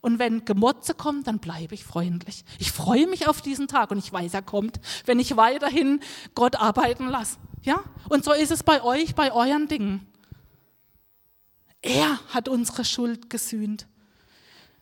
Und 0.00 0.18
wenn 0.18 0.44
Gemotze 0.44 0.94
kommt, 0.94 1.26
dann 1.26 1.38
bleibe 1.38 1.74
ich 1.74 1.84
freundlich. 1.84 2.44
Ich 2.58 2.72
freue 2.72 3.06
mich 3.06 3.28
auf 3.28 3.42
diesen 3.42 3.68
Tag 3.68 3.90
und 3.90 3.98
ich 3.98 4.12
weiß, 4.12 4.32
er 4.32 4.42
kommt, 4.42 4.80
wenn 5.04 5.18
ich 5.18 5.36
weiterhin 5.36 6.00
Gott 6.34 6.56
arbeiten 6.56 7.06
lasse. 7.08 7.38
Ja? 7.62 7.84
Und 8.08 8.24
so 8.24 8.32
ist 8.32 8.50
es 8.50 8.62
bei 8.62 8.82
euch, 8.82 9.14
bei 9.14 9.32
euren 9.32 9.68
Dingen. 9.68 10.06
Er 11.82 12.18
hat 12.28 12.48
unsere 12.48 12.84
Schuld 12.84 13.30
gesühnt. 13.30 13.86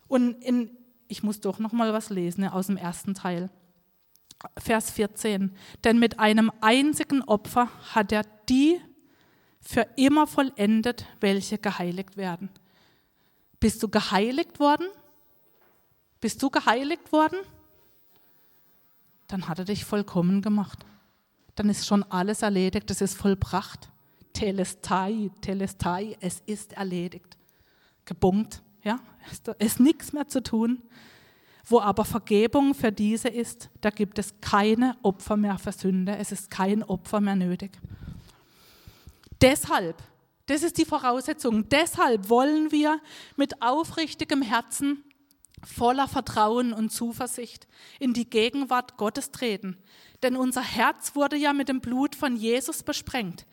Und 0.07 0.41
in, 0.43 0.71
ich 1.07 1.21
muss 1.23 1.41
doch 1.41 1.59
noch 1.59 1.73
mal 1.73 1.93
was 1.93 2.09
lesen 2.09 2.47
aus 2.47 2.67
dem 2.67 2.77
ersten 2.77 3.13
Teil. 3.13 3.49
Vers 4.57 4.91
14. 4.91 5.53
Denn 5.83 5.99
mit 5.99 6.19
einem 6.19 6.51
einzigen 6.61 7.21
Opfer 7.23 7.69
hat 7.93 8.11
er 8.11 8.23
die 8.47 8.79
für 9.59 9.85
immer 9.97 10.27
vollendet, 10.27 11.05
welche 11.19 11.57
geheiligt 11.57 12.15
werden. 12.15 12.49
Bist 13.59 13.83
du 13.83 13.89
geheiligt 13.89 14.59
worden? 14.59 14.87
Bist 16.21 16.41
du 16.41 16.49
geheiligt 16.49 17.11
worden? 17.11 17.39
Dann 19.27 19.47
hat 19.47 19.59
er 19.59 19.65
dich 19.65 19.85
vollkommen 19.85 20.41
gemacht. 20.41 20.85
Dann 21.55 21.69
ist 21.69 21.85
schon 21.85 22.03
alles 22.03 22.41
erledigt, 22.41 22.89
es 22.91 23.01
ist 23.01 23.15
vollbracht. 23.15 23.89
Telestai, 24.33 25.29
Telestai, 25.41 26.17
es 26.19 26.41
ist 26.45 26.73
erledigt. 26.73 27.37
Gebunkt, 28.05 28.61
ja, 28.83 28.99
ist, 29.31 29.47
ist 29.59 29.79
nichts 29.79 30.13
mehr 30.13 30.27
zu 30.27 30.41
tun. 30.41 30.81
Wo 31.65 31.79
aber 31.79 32.05
Vergebung 32.05 32.73
für 32.73 32.91
diese 32.91 33.27
ist, 33.27 33.69
da 33.81 33.91
gibt 33.91 34.17
es 34.17 34.33
keine 34.41 34.97
Opfer 35.03 35.37
mehr 35.37 35.57
für 35.59 35.71
Sünde. 35.71 36.17
Es 36.17 36.31
ist 36.31 36.49
kein 36.49 36.81
Opfer 36.83 37.21
mehr 37.21 37.35
nötig. 37.35 37.71
Deshalb, 39.41 40.01
das 40.47 40.63
ist 40.63 40.77
die 40.77 40.85
Voraussetzung, 40.85 41.69
deshalb 41.69 42.29
wollen 42.29 42.71
wir 42.71 42.99
mit 43.35 43.61
aufrichtigem 43.61 44.41
Herzen, 44.41 45.03
voller 45.65 46.07
Vertrauen 46.07 46.73
und 46.73 46.89
Zuversicht 46.89 47.67
in 47.99 48.13
die 48.13 48.29
Gegenwart 48.29 48.97
Gottes 48.97 49.31
treten. 49.31 49.77
Denn 50.23 50.35
unser 50.35 50.63
Herz 50.63 51.15
wurde 51.15 51.37
ja 51.37 51.53
mit 51.53 51.69
dem 51.69 51.81
Blut 51.81 52.15
von 52.15 52.35
Jesus 52.35 52.83
besprengt. 52.83 53.45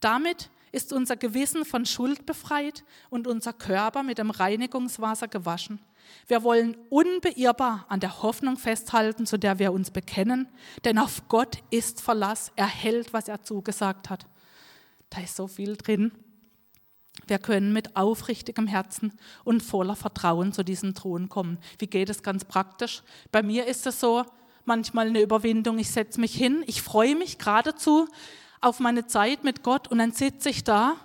Damit 0.00 0.50
ist 0.72 0.92
unser 0.92 1.16
Gewissen 1.16 1.64
von 1.64 1.84
Schuld 1.84 2.26
befreit 2.26 2.84
und 3.10 3.26
unser 3.26 3.52
Körper 3.52 4.02
mit 4.02 4.18
dem 4.18 4.30
Reinigungswasser 4.30 5.28
gewaschen. 5.28 5.80
Wir 6.26 6.42
wollen 6.42 6.76
unbeirrbar 6.88 7.86
an 7.88 8.00
der 8.00 8.22
Hoffnung 8.22 8.56
festhalten, 8.56 9.26
zu 9.26 9.38
der 9.38 9.58
wir 9.58 9.72
uns 9.72 9.90
bekennen, 9.90 10.48
denn 10.84 10.98
auf 10.98 11.28
Gott 11.28 11.58
ist 11.70 12.00
Verlass. 12.00 12.52
Er 12.56 12.66
hält, 12.66 13.12
was 13.12 13.28
er 13.28 13.42
zugesagt 13.42 14.10
hat. 14.10 14.26
Da 15.10 15.20
ist 15.20 15.36
so 15.36 15.46
viel 15.46 15.76
drin. 15.76 16.12
Wir 17.26 17.38
können 17.38 17.72
mit 17.72 17.96
aufrichtigem 17.96 18.66
Herzen 18.66 19.12
und 19.44 19.62
voller 19.62 19.96
Vertrauen 19.96 20.52
zu 20.52 20.64
diesem 20.64 20.94
Thron 20.94 21.28
kommen. 21.28 21.58
Wie 21.78 21.86
geht 21.86 22.10
es 22.10 22.22
ganz 22.22 22.44
praktisch? 22.44 23.02
Bei 23.30 23.42
mir 23.42 23.66
ist 23.66 23.86
es 23.86 24.00
so, 24.00 24.24
manchmal 24.64 25.08
eine 25.08 25.20
Überwindung. 25.20 25.78
Ich 25.78 25.90
setze 25.90 26.20
mich 26.20 26.34
hin, 26.34 26.64
ich 26.66 26.82
freue 26.82 27.16
mich 27.16 27.38
geradezu 27.38 28.08
auf 28.60 28.80
meine 28.80 29.06
Zeit 29.06 29.44
mit 29.44 29.62
Gott 29.62 29.88
und 29.88 29.98
dann 29.98 30.12
sitze 30.12 30.48
ich 30.48 30.64
da 30.64 30.96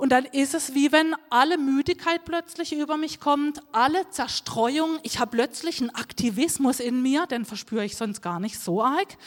und 0.00 0.12
dann 0.12 0.24
ist 0.24 0.54
es 0.54 0.74
wie 0.74 0.92
wenn 0.92 1.14
alle 1.28 1.58
Müdigkeit 1.58 2.24
plötzlich 2.24 2.72
über 2.72 2.96
mich 2.96 3.20
kommt, 3.20 3.60
alle 3.70 4.08
Zerstreuung. 4.08 4.98
Ich 5.02 5.18
habe 5.18 5.32
plötzlich 5.32 5.78
einen 5.78 5.90
Aktivismus 5.90 6.80
in 6.80 7.02
mir, 7.02 7.26
den 7.26 7.44
verspüre 7.44 7.84
ich 7.84 7.98
sonst 7.98 8.22
gar 8.22 8.40
nicht 8.40 8.58
so 8.58 8.82
arg. 8.82 9.18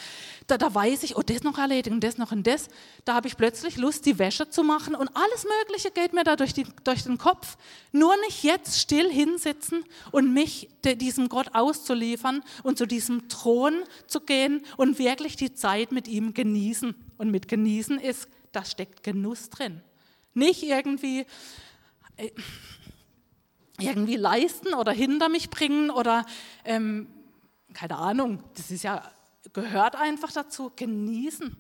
Da, 0.48 0.58
da 0.58 0.74
weiß 0.74 1.04
ich, 1.04 1.16
oh, 1.16 1.22
das 1.22 1.44
noch 1.44 1.60
erledigen, 1.60 2.00
das 2.00 2.18
noch 2.18 2.32
und 2.32 2.48
das. 2.48 2.70
Da 3.06 3.14
habe 3.14 3.28
ich 3.28 3.38
plötzlich 3.38 3.78
Lust, 3.78 4.08
die 4.08 4.18
Wäsche 4.18 4.50
zu 4.50 4.64
machen 4.64 4.96
und 4.96 5.10
alles 5.16 5.46
Mögliche 5.60 5.92
geht 5.92 6.12
mir 6.12 6.24
da 6.24 6.36
durch, 6.36 6.56
die, 6.56 6.66
durch 6.84 7.04
den 7.04 7.20
Kopf. 7.20 7.56
Nur 7.92 8.16
nicht 8.26 8.44
jetzt 8.44 8.80
still 8.80 9.12
hinsitzen 9.12 9.86
und 10.12 10.34
mich 10.34 10.70
de, 10.84 10.96
diesem 10.96 11.30
Gott 11.30 11.54
auszuliefern 11.54 12.42
und 12.64 12.80
zu 12.80 12.88
diesem 12.88 13.30
Thron 13.30 13.84
zu 14.08 14.22
gehen 14.22 14.64
und 14.78 14.98
wirklich 14.98 15.36
die 15.36 15.54
Zeit 15.54 15.92
mit 15.92 16.08
ihm 16.08 16.34
genießen. 16.34 16.96
Und 17.20 17.30
mit 17.30 17.48
genießen 17.48 18.00
ist, 18.00 18.28
da 18.52 18.66
steckt 18.66 19.04
Genuss 19.04 19.52
drin. 19.52 19.84
Nicht 20.34 20.64
irgendwie, 20.64 21.26
äh, 22.18 22.32
irgendwie 23.80 24.16
leisten 24.16 24.74
oder 24.74 24.92
hinter 24.92 25.30
mich 25.30 25.50
bringen 25.50 25.90
oder 25.90 26.26
ähm, 26.64 27.08
keine 27.74 27.98
Ahnung, 27.98 28.44
das 28.56 28.72
ist 28.72 28.84
ja, 28.84 29.04
gehört 29.52 29.96
einfach 29.96 30.32
dazu, 30.32 30.72
genießen. 30.76 31.58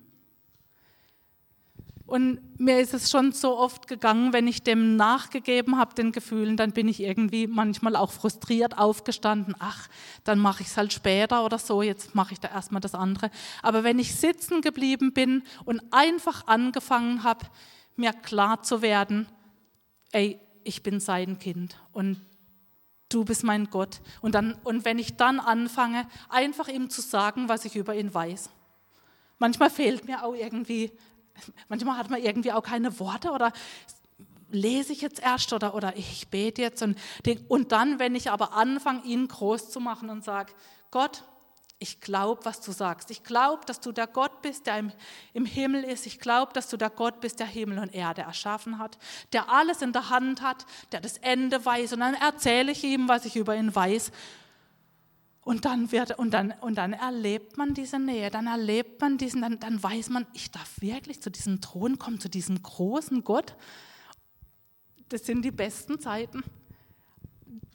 Und 2.05 2.59
mir 2.59 2.79
ist 2.79 2.93
es 2.93 3.09
schon 3.09 3.31
so 3.31 3.57
oft 3.57 3.87
gegangen, 3.87 4.33
wenn 4.33 4.45
ich 4.45 4.61
dem 4.61 4.97
nachgegeben 4.97 5.77
habe, 5.77 5.95
den 5.95 6.11
Gefühlen, 6.11 6.57
dann 6.57 6.71
bin 6.71 6.87
ich 6.89 6.99
irgendwie 6.99 7.47
manchmal 7.47 7.95
auch 7.95 8.11
frustriert 8.11 8.77
aufgestanden. 8.77 9.55
Ach, 9.57 9.87
dann 10.25 10.37
mache 10.37 10.61
ich 10.61 10.67
es 10.67 10.77
halt 10.77 10.91
später 10.91 11.45
oder 11.45 11.57
so, 11.57 11.81
jetzt 11.81 12.13
mache 12.13 12.33
ich 12.33 12.39
da 12.41 12.49
erstmal 12.49 12.81
das 12.81 12.93
andere. 12.93 13.31
Aber 13.61 13.83
wenn 13.85 13.99
ich 13.99 14.15
sitzen 14.15 14.61
geblieben 14.61 15.13
bin 15.13 15.43
und 15.63 15.81
einfach 15.91 16.45
angefangen 16.45 17.23
habe, 17.23 17.45
mir 17.95 18.13
klar 18.13 18.63
zu 18.63 18.81
werden, 18.81 19.27
ey, 20.11 20.39
ich 20.63 20.83
bin 20.83 20.99
sein 20.99 21.39
Kind 21.39 21.77
und 21.91 22.19
du 23.09 23.25
bist 23.25 23.43
mein 23.43 23.69
Gott. 23.69 24.01
Und, 24.21 24.35
dann, 24.35 24.55
und 24.63 24.85
wenn 24.85 24.99
ich 24.99 25.17
dann 25.17 25.39
anfange, 25.39 26.07
einfach 26.29 26.67
ihm 26.67 26.89
zu 26.89 27.01
sagen, 27.01 27.49
was 27.49 27.65
ich 27.65 27.75
über 27.75 27.95
ihn 27.95 28.13
weiß. 28.13 28.49
Manchmal 29.39 29.69
fehlt 29.69 30.05
mir 30.05 30.23
auch 30.23 30.33
irgendwie, 30.33 30.91
manchmal 31.69 31.97
hat 31.97 32.09
man 32.09 32.21
irgendwie 32.21 32.51
auch 32.51 32.63
keine 32.63 32.99
Worte 32.99 33.31
oder 33.31 33.51
lese 34.49 34.93
ich 34.93 35.01
jetzt 35.01 35.21
erst 35.21 35.51
oder, 35.51 35.75
oder 35.75 35.95
ich 35.97 36.27
bete 36.29 36.61
jetzt. 36.61 36.81
Und, 36.81 36.97
und 37.47 37.71
dann, 37.71 37.99
wenn 37.99 38.15
ich 38.15 38.31
aber 38.31 38.53
anfange, 38.53 39.03
ihn 39.03 39.27
groß 39.27 39.69
zu 39.71 39.79
machen 39.79 40.09
und 40.09 40.23
sage, 40.23 40.53
Gott, 40.91 41.23
ich 41.83 41.99
glaube, 41.99 42.45
was 42.45 42.61
du 42.61 42.71
sagst. 42.71 43.11
Ich 43.11 43.23
glaube, 43.23 43.65
dass 43.65 43.81
du 43.81 43.91
der 43.91 44.07
Gott 44.07 44.41
bist, 44.41 44.67
der 44.67 44.79
im, 44.79 44.91
im 45.33 45.45
Himmel 45.45 45.83
ist. 45.83 46.07
Ich 46.07 46.17
glaube, 46.17 46.53
dass 46.53 46.69
du 46.69 46.77
der 46.77 46.89
Gott 46.89 47.19
bist, 47.19 47.41
der 47.41 47.45
Himmel 47.45 47.77
und 47.77 47.93
Erde 47.93 48.21
erschaffen 48.21 48.79
hat, 48.79 48.97
der 49.33 49.49
alles 49.49 49.81
in 49.81 49.91
der 49.91 50.09
Hand 50.09 50.41
hat, 50.41 50.65
der 50.93 51.01
das 51.01 51.17
Ende 51.17 51.65
weiß. 51.65 51.91
Und 51.91 51.99
dann 51.99 52.13
erzähle 52.13 52.71
ich 52.71 52.85
ihm, 52.85 53.09
was 53.09 53.25
ich 53.25 53.35
über 53.35 53.53
ihn 53.57 53.75
weiß. 53.75 54.13
Und 55.43 55.65
dann, 55.65 55.91
wird, 55.91 56.17
und, 56.17 56.33
dann, 56.33 56.53
und 56.61 56.75
dann 56.75 56.93
erlebt 56.93 57.57
man 57.57 57.73
diese 57.73 57.99
Nähe, 57.99 58.31
dann 58.31 58.47
erlebt 58.47 59.01
man 59.01 59.17
diesen, 59.17 59.41
dann, 59.41 59.59
dann 59.59 59.83
weiß 59.83 60.07
man, 60.07 60.25
ich 60.31 60.51
darf 60.51 60.79
wirklich 60.79 61.21
zu 61.21 61.29
diesem 61.29 61.59
Thron 61.59 61.99
kommen, 61.99 62.21
zu 62.21 62.29
diesem 62.29 62.63
großen 62.63 63.25
Gott. 63.25 63.57
Das 65.09 65.25
sind 65.25 65.41
die 65.41 65.51
besten 65.51 65.99
Zeiten 65.99 66.45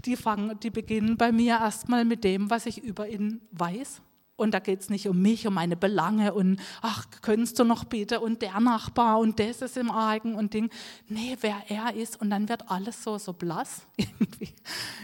die, 0.05 0.17
fangen, 0.17 0.59
die 0.61 0.71
beginnen 0.71 1.17
bei 1.17 1.33
mir 1.33 1.55
erstmal 1.55 2.05
mit 2.05 2.25
dem, 2.25 2.50
was 2.50 2.67
ich 2.67 2.83
über 2.83 3.09
ihn 3.09 3.40
weiß. 3.52 4.02
Und 4.37 4.52
da 4.52 4.61
geht 4.61 4.81
es 4.81 4.88
nicht 4.88 5.09
um 5.09 5.21
mich, 5.21 5.49
um 5.49 5.55
meine 5.55 5.76
Belange 5.76 6.33
und 6.33 6.61
ach, 6.81 7.07
könntest 7.23 7.59
du 7.59 7.64
noch 7.64 7.83
bitte 7.83 8.21
und 8.21 8.40
der 8.40 8.61
Nachbar 8.61 9.19
und 9.19 9.40
das 9.40 9.62
ist 9.62 9.76
im 9.76 9.90
Argen 9.90 10.37
und 10.37 10.55
Ding. 10.55 10.71
Nee, 11.09 11.37
wer 11.40 11.64
er 11.67 11.95
ist 11.95 12.21
und 12.21 12.31
dann 12.31 12.49
wird 12.49 12.71
alles 12.71 13.02
so, 13.02 13.19
so 13.19 13.33
blass 13.33 13.83
irgendwie. 13.97 14.55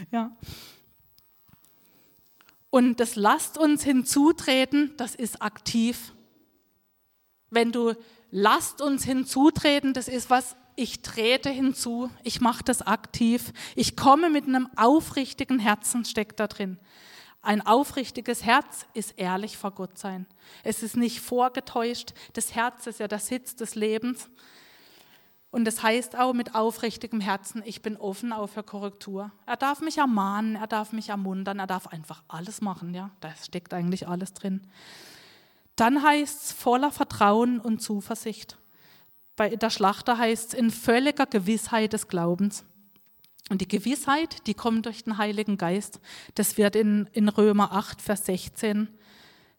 Ja. 0.09 0.31
Und 2.69 3.01
das 3.01 3.17
lasst 3.17 3.57
uns 3.57 3.83
hinzutreten, 3.83 4.93
das 4.95 5.15
ist 5.15 5.41
aktiv. 5.41 6.13
wenn 7.49 7.71
du 7.71 7.93
lasst 8.35 8.81
uns 8.81 9.05
hinzutreten, 9.05 9.93
das 9.93 10.09
ist 10.09 10.29
was, 10.29 10.57
ich 10.75 11.01
trete 11.01 11.49
hinzu, 11.49 12.09
ich 12.21 12.41
mache 12.41 12.65
das 12.65 12.81
aktiv, 12.81 13.53
ich 13.75 13.95
komme 13.95 14.29
mit 14.29 14.45
einem 14.45 14.67
aufrichtigen 14.75 15.57
Herzen, 15.57 16.03
steckt 16.03 16.41
da 16.41 16.47
drin. 16.47 16.77
Ein 17.41 17.65
aufrichtiges 17.65 18.43
Herz 18.43 18.87
ist 18.93 19.13
ehrlich 19.17 19.55
vor 19.55 19.71
Gott 19.71 19.97
sein. 19.97 20.25
Es 20.63 20.83
ist 20.83 20.97
nicht 20.97 21.21
vorgetäuscht. 21.21 22.13
Das 22.33 22.55
Herz 22.55 22.87
ist 22.87 22.99
ja 22.99 23.07
der 23.07 23.19
Sitz 23.19 23.55
des 23.55 23.75
Lebens. 23.75 24.29
Und 25.49 25.63
das 25.63 25.81
heißt 25.81 26.17
auch 26.17 26.33
mit 26.33 26.55
aufrichtigem 26.55 27.21
Herzen, 27.21 27.63
ich 27.65 27.81
bin 27.81 27.95
offen 27.95 28.33
auch 28.33 28.47
für 28.47 28.63
Korrektur. 28.63 29.31
Er 29.45 29.55
darf 29.55 29.79
mich 29.79 29.99
ermahnen, 29.99 30.57
er 30.57 30.67
darf 30.67 30.91
mich 30.91 31.07
ermuntern, 31.07 31.59
er 31.59 31.67
darf 31.67 31.87
einfach 31.87 32.23
alles 32.27 32.59
machen. 32.59 32.93
Ja, 32.93 33.11
da 33.21 33.33
steckt 33.41 33.73
eigentlich 33.73 34.09
alles 34.09 34.33
drin. 34.33 34.67
Dann 35.75 36.03
heißt 36.03 36.45
es 36.45 36.51
voller 36.51 36.91
Vertrauen 36.91 37.59
und 37.59 37.81
Zuversicht. 37.81 38.57
Bei 39.35 39.55
der 39.55 39.69
Schlachter 39.69 40.17
heißt 40.17 40.53
es 40.53 40.59
in 40.59 40.71
völliger 40.71 41.25
Gewissheit 41.25 41.93
des 41.93 42.07
Glaubens. 42.07 42.63
Und 43.49 43.61
die 43.61 43.67
Gewissheit, 43.67 44.47
die 44.47 44.53
kommt 44.53 44.85
durch 44.85 45.03
den 45.03 45.17
Heiligen 45.17 45.57
Geist. 45.57 45.99
Das 46.33 46.57
wird 46.57 46.75
in, 46.75 47.07
in 47.13 47.29
Römer 47.29 47.73
8, 47.73 48.01
Vers 48.01 48.25
16 48.25 48.87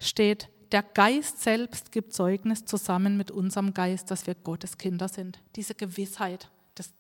steht, 0.01 0.49
der 0.73 0.83
Geist 0.83 1.41
selbst 1.43 1.93
gibt 1.93 2.13
Zeugnis 2.13 2.65
zusammen 2.65 3.17
mit 3.17 3.31
unserem 3.31 3.73
Geist, 3.73 4.11
dass 4.11 4.27
wir 4.27 4.35
Gottes 4.35 4.79
Kinder 4.79 5.09
sind. 5.09 5.39
Diese 5.55 5.75
Gewissheit, 5.75 6.51
das, 6.75 6.93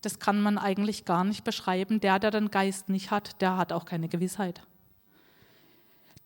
das 0.00 0.18
kann 0.18 0.40
man 0.40 0.56
eigentlich 0.56 1.04
gar 1.04 1.24
nicht 1.24 1.44
beschreiben. 1.44 2.00
Der, 2.00 2.18
der 2.18 2.30
den 2.30 2.50
Geist 2.50 2.88
nicht 2.88 3.10
hat, 3.10 3.40
der 3.42 3.58
hat 3.58 3.72
auch 3.72 3.84
keine 3.84 4.08
Gewissheit. 4.08 4.62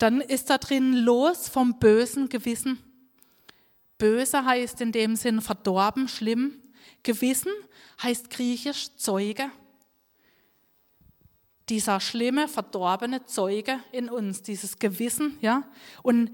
Dann 0.02 0.20
ist 0.20 0.50
da 0.50 0.58
drin 0.58 0.94
los 0.94 1.48
vom 1.48 1.78
bösen 1.78 2.28
Gewissen. 2.28 2.78
Böse 3.98 4.44
heißt 4.44 4.80
in 4.80 4.90
dem 4.90 5.14
Sinn 5.14 5.40
verdorben, 5.40 6.08
schlimm. 6.08 6.60
Gewissen 7.04 7.52
heißt 8.02 8.28
griechisch 8.28 8.96
Zeuge 8.96 9.52
dieser 11.68 12.00
schlimme, 12.00 12.48
verdorbene 12.48 13.24
Zeuge 13.26 13.78
in 13.92 14.08
uns, 14.08 14.42
dieses 14.42 14.78
Gewissen, 14.80 15.38
ja. 15.40 15.62
Und 16.02 16.30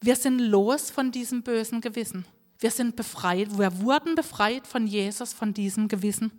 wir 0.00 0.16
sind 0.16 0.38
los 0.38 0.90
von 0.90 1.12
diesem 1.12 1.42
bösen 1.42 1.80
Gewissen. 1.80 2.24
Wir 2.58 2.70
sind 2.70 2.96
befreit, 2.96 3.58
wir 3.58 3.80
wurden 3.80 4.14
befreit 4.14 4.66
von 4.66 4.86
Jesus, 4.86 5.34
von 5.34 5.52
diesem 5.52 5.86
Gewissen. 5.86 6.32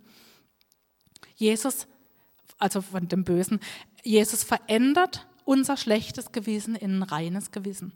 Jesus, 1.36 1.86
also 2.58 2.80
von 2.80 3.06
dem 3.06 3.22
Bösen, 3.22 3.60
Jesus 4.02 4.42
verändert 4.42 5.26
unser 5.52 5.76
schlechtes 5.76 6.32
Gewissen 6.32 6.74
in 6.74 6.98
ein 6.98 7.02
reines 7.02 7.50
Gewissen. 7.50 7.92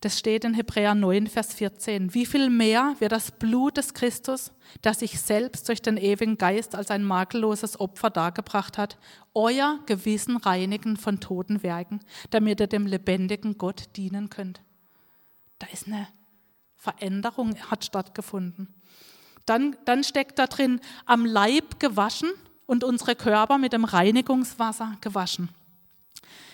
Das 0.00 0.18
steht 0.18 0.44
in 0.44 0.54
Hebräer 0.54 0.96
9, 0.96 1.28
Vers 1.28 1.54
14. 1.54 2.12
Wie 2.14 2.26
viel 2.26 2.50
mehr 2.50 2.96
wird 2.98 3.12
das 3.12 3.30
Blut 3.30 3.76
des 3.76 3.94
Christus, 3.94 4.50
das 4.82 4.98
sich 4.98 5.20
selbst 5.20 5.68
durch 5.68 5.82
den 5.82 5.96
ewigen 5.96 6.36
Geist 6.36 6.74
als 6.74 6.90
ein 6.90 7.04
makelloses 7.04 7.78
Opfer 7.78 8.10
dargebracht 8.10 8.76
hat, 8.76 8.98
euer 9.34 9.78
Gewissen 9.86 10.36
reinigen 10.36 10.96
von 10.96 11.20
toten 11.20 11.62
Werken, 11.62 12.00
damit 12.30 12.58
ihr 12.58 12.66
dem 12.66 12.88
lebendigen 12.88 13.56
Gott 13.56 13.96
dienen 13.96 14.28
könnt. 14.28 14.60
Da 15.60 15.68
ist 15.68 15.86
eine 15.86 16.08
Veränderung, 16.76 17.54
hat 17.70 17.84
stattgefunden. 17.84 18.74
Dann, 19.46 19.76
dann 19.84 20.02
steckt 20.02 20.40
da 20.40 20.48
drin, 20.48 20.80
am 21.06 21.24
Leib 21.24 21.78
gewaschen 21.78 22.30
und 22.66 22.82
unsere 22.82 23.14
Körper 23.14 23.58
mit 23.58 23.72
dem 23.72 23.84
Reinigungswasser 23.84 24.96
gewaschen. 25.00 25.50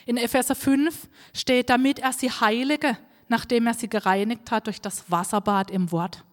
In 0.07 0.17
Epheser 0.17 0.55
5 0.55 1.09
steht, 1.33 1.71
damit 1.71 1.99
er 1.99 2.13
sie 2.13 2.31
heilige 2.31 2.97
nachdem 3.31 3.69
er 3.69 3.75
sie 3.75 3.89
gereinigt 3.89 4.51
hat 4.51 4.67
durch 4.67 4.81
das 4.81 5.11
Wasserbad 5.11 5.71
im 5.71 5.93
Wort. 5.93 6.25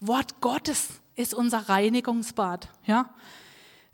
Wort 0.00 0.40
Gottes 0.40 1.00
ist 1.14 1.34
unser 1.34 1.68
Reinigungsbad. 1.68 2.68
Ja? 2.86 3.10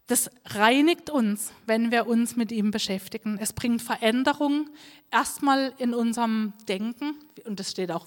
Das 0.07 0.31
reinigt 0.47 1.11
uns, 1.11 1.53
wenn 1.67 1.91
wir 1.91 2.07
uns 2.07 2.37
mit 2.37 2.53
ihm 2.53 2.71
beschäftigen. 2.71 3.39
Es 3.41 3.53
bringt 3.53 3.83
Veränderung 3.83 4.71
erstmal 5.11 5.75
in 5.79 5.95
unserem 5.95 6.53
Denken, 6.69 7.17
und 7.45 7.61
das 7.61 7.73
steht 7.73 7.91
auch 7.91 8.07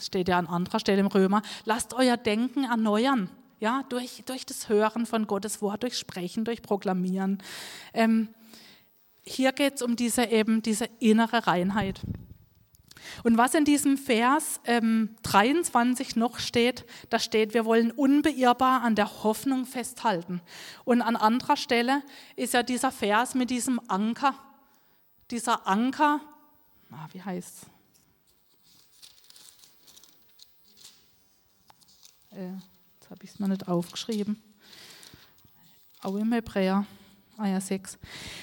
steht 0.00 0.26
ja 0.26 0.38
an 0.38 0.48
anderer 0.48 0.80
Stelle 0.80 0.98
im 0.98 1.06
Römer, 1.06 1.42
lasst 1.64 1.94
euer 1.94 2.16
Denken 2.16 2.64
erneuern. 2.64 3.30
Ja, 3.60 3.84
durch, 3.88 4.24
durch 4.26 4.44
das 4.44 4.68
Hören 4.68 5.06
von 5.06 5.28
Gottes 5.28 5.62
Wort, 5.62 5.84
durch 5.84 5.96
Sprechen, 5.96 6.44
durch 6.44 6.60
Proklamieren. 6.60 7.40
Ähm, 7.94 8.28
hier 9.26 9.52
geht 9.52 9.74
es 9.74 9.82
um 9.82 9.96
diese 9.96 10.24
eben 10.24 10.62
diese 10.62 10.88
innere 11.00 11.46
Reinheit. 11.46 12.00
Und 13.24 13.36
was 13.36 13.54
in 13.54 13.64
diesem 13.64 13.96
Vers 13.96 14.60
ähm, 14.64 15.16
23 15.22 16.16
noch 16.16 16.38
steht, 16.38 16.84
da 17.10 17.18
steht, 17.18 17.54
wir 17.54 17.64
wollen 17.64 17.90
unbeirrbar 17.90 18.82
an 18.82 18.94
der 18.94 19.22
Hoffnung 19.22 19.64
festhalten. 19.64 20.40
Und 20.84 21.02
an 21.02 21.16
anderer 21.16 21.56
Stelle 21.56 22.02
ist 22.36 22.54
ja 22.54 22.62
dieser 22.62 22.90
Vers 22.90 23.34
mit 23.34 23.50
diesem 23.50 23.80
Anker, 23.88 24.34
dieser 25.30 25.66
Anker, 25.66 26.20
ah, 26.90 27.08
wie 27.12 27.22
heißt 27.22 27.62
es? 32.32 32.38
Äh, 32.38 32.52
jetzt 32.94 33.10
habe 33.10 33.24
ich 33.24 33.30
es 33.30 33.38
mir 33.38 33.48
nicht 33.48 33.66
aufgeschrieben. 33.68 34.42
Auch 36.02 36.16
im 36.16 36.32
Hebräer, 36.32 36.86
ah 37.38 37.46
ja, 37.46 37.60
6. 37.60 37.98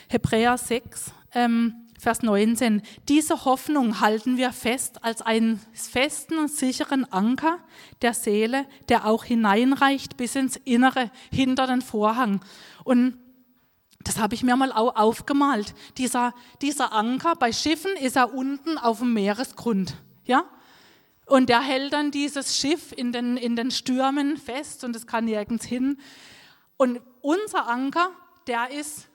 Hebräer 0.09 0.57
6, 0.57 1.11
ähm, 1.33 1.75
Vers 1.99 2.21
19. 2.21 2.81
Diese 3.07 3.45
Hoffnung 3.45 4.01
halten 4.01 4.37
wir 4.37 4.51
fest 4.51 5.03
als 5.03 5.21
einen 5.21 5.61
festen 5.73 6.37
und 6.37 6.51
sicheren 6.51 7.11
Anker 7.11 7.59
der 8.01 8.13
Seele, 8.13 8.65
der 8.89 9.05
auch 9.05 9.23
hineinreicht 9.23 10.17
bis 10.17 10.35
ins 10.35 10.57
Innere, 10.57 11.11
hinter 11.31 11.65
den 11.65 11.81
Vorhang. 11.81 12.41
Und 12.83 13.17
das 14.03 14.19
habe 14.19 14.35
ich 14.35 14.43
mir 14.43 14.57
mal 14.57 14.73
auch 14.73 14.95
aufgemalt. 14.97 15.73
Dieser, 15.97 16.33
dieser 16.61 16.91
Anker 16.91 17.35
bei 17.35 17.53
Schiffen 17.53 17.95
ist 17.95 18.17
er 18.17 18.33
unten 18.33 18.77
auf 18.77 18.99
dem 18.99 19.13
Meeresgrund. 19.13 19.95
Ja? 20.25 20.43
Und 21.25 21.47
der 21.47 21.61
hält 21.61 21.93
dann 21.93 22.11
dieses 22.11 22.57
Schiff 22.57 22.91
in 22.91 23.13
den, 23.13 23.37
in 23.37 23.55
den 23.55 23.71
Stürmen 23.71 24.35
fest 24.35 24.83
und 24.83 24.93
es 24.95 25.07
kann 25.07 25.25
nirgends 25.25 25.65
hin. 25.65 25.97
Und 26.75 26.99
unser 27.21 27.67
Anker, 27.69 28.11
der 28.47 28.71
ist 28.71 29.07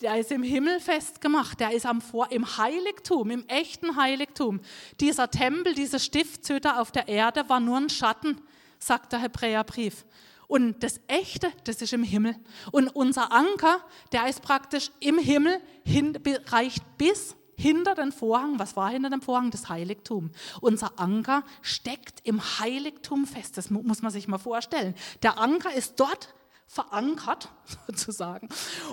der 0.00 0.18
ist 0.18 0.32
im 0.32 0.42
Himmel 0.42 0.80
festgemacht, 0.80 1.60
der 1.60 1.72
ist 1.72 1.84
am 1.84 2.00
Vor 2.00 2.32
im 2.32 2.56
Heiligtum, 2.56 3.30
im 3.30 3.46
echten 3.48 3.96
Heiligtum. 3.96 4.60
Dieser 4.98 5.30
Tempel, 5.30 5.74
diese 5.74 5.98
Stiftshütte 5.98 6.78
auf 6.78 6.90
der 6.90 7.08
Erde 7.08 7.48
war 7.48 7.60
nur 7.60 7.76
ein 7.76 7.90
Schatten, 7.90 8.40
sagt 8.78 9.12
der 9.12 9.20
Hebräerbrief. 9.20 10.06
Und 10.46 10.82
das 10.82 11.00
Echte, 11.06 11.52
das 11.64 11.80
ist 11.82 11.92
im 11.92 12.02
Himmel. 12.02 12.34
Und 12.72 12.88
unser 12.88 13.30
Anker, 13.30 13.80
der 14.12 14.26
ist 14.26 14.42
praktisch 14.42 14.90
im 14.98 15.18
Himmel, 15.18 15.60
hin, 15.84 16.18
reicht 16.46 16.82
bis 16.96 17.36
hinter 17.56 17.94
den 17.94 18.10
Vorhang. 18.10 18.58
Was 18.58 18.74
war 18.74 18.90
hinter 18.90 19.10
dem 19.10 19.20
Vorhang? 19.20 19.50
Das 19.50 19.68
Heiligtum. 19.68 20.30
Unser 20.60 20.98
Anker 20.98 21.44
steckt 21.60 22.20
im 22.24 22.40
Heiligtum 22.58 23.26
fest. 23.26 23.58
Das 23.58 23.70
muss 23.70 24.02
man 24.02 24.10
sich 24.10 24.26
mal 24.26 24.38
vorstellen. 24.38 24.94
Der 25.22 25.38
Anker 25.38 25.72
ist 25.72 26.00
dort 26.00 26.34
verankert, 26.70 27.48
sozusagen. 27.86 28.48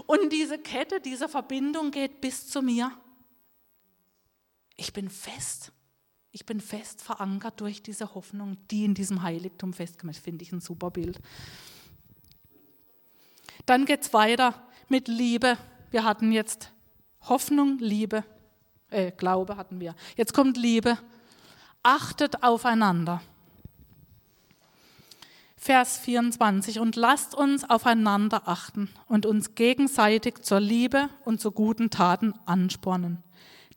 Und 0.07 0.33
diese 0.33 0.57
Kette, 0.57 0.99
diese 0.99 1.29
Verbindung 1.29 1.91
geht 1.91 2.21
bis 2.21 2.49
zu 2.49 2.63
mir. 2.63 2.91
Ich 4.75 4.93
bin 4.93 5.09
fest. 5.09 5.71
Ich 6.31 6.45
bin 6.45 6.59
fest 6.59 7.01
verankert 7.01 7.61
durch 7.61 7.83
diese 7.83 8.15
Hoffnung, 8.15 8.57
die 8.69 8.83
in 8.83 8.93
diesem 8.93 9.21
Heiligtum 9.21 9.73
festgemacht 9.73 10.17
finde 10.17 10.43
ich 10.43 10.51
ein 10.51 10.59
super 10.59 10.91
Bild. 10.91 11.19
Dann 13.65 13.85
geht 13.85 14.01
es 14.01 14.13
weiter 14.13 14.67
mit 14.87 15.07
Liebe. 15.07 15.57
Wir 15.91 16.03
hatten 16.03 16.31
jetzt 16.31 16.71
Hoffnung, 17.21 17.77
Liebe, 17.79 18.23
äh, 18.89 19.11
Glaube 19.11 19.55
hatten 19.57 19.79
wir. 19.79 19.95
Jetzt 20.15 20.33
kommt 20.33 20.57
Liebe. 20.57 20.97
Achtet 21.83 22.43
aufeinander. 22.43 23.21
Vers 25.57 25.97
24. 25.97 26.79
Und 26.79 26.95
lasst 26.95 27.35
uns 27.35 27.69
aufeinander 27.69 28.43
achten 28.45 28.89
und 29.07 29.25
uns 29.25 29.55
gegenseitig 29.55 30.43
zur 30.43 30.59
Liebe 30.59 31.09
und 31.25 31.41
zu 31.41 31.51
guten 31.51 31.89
Taten 31.89 32.33
anspornen. 32.45 33.23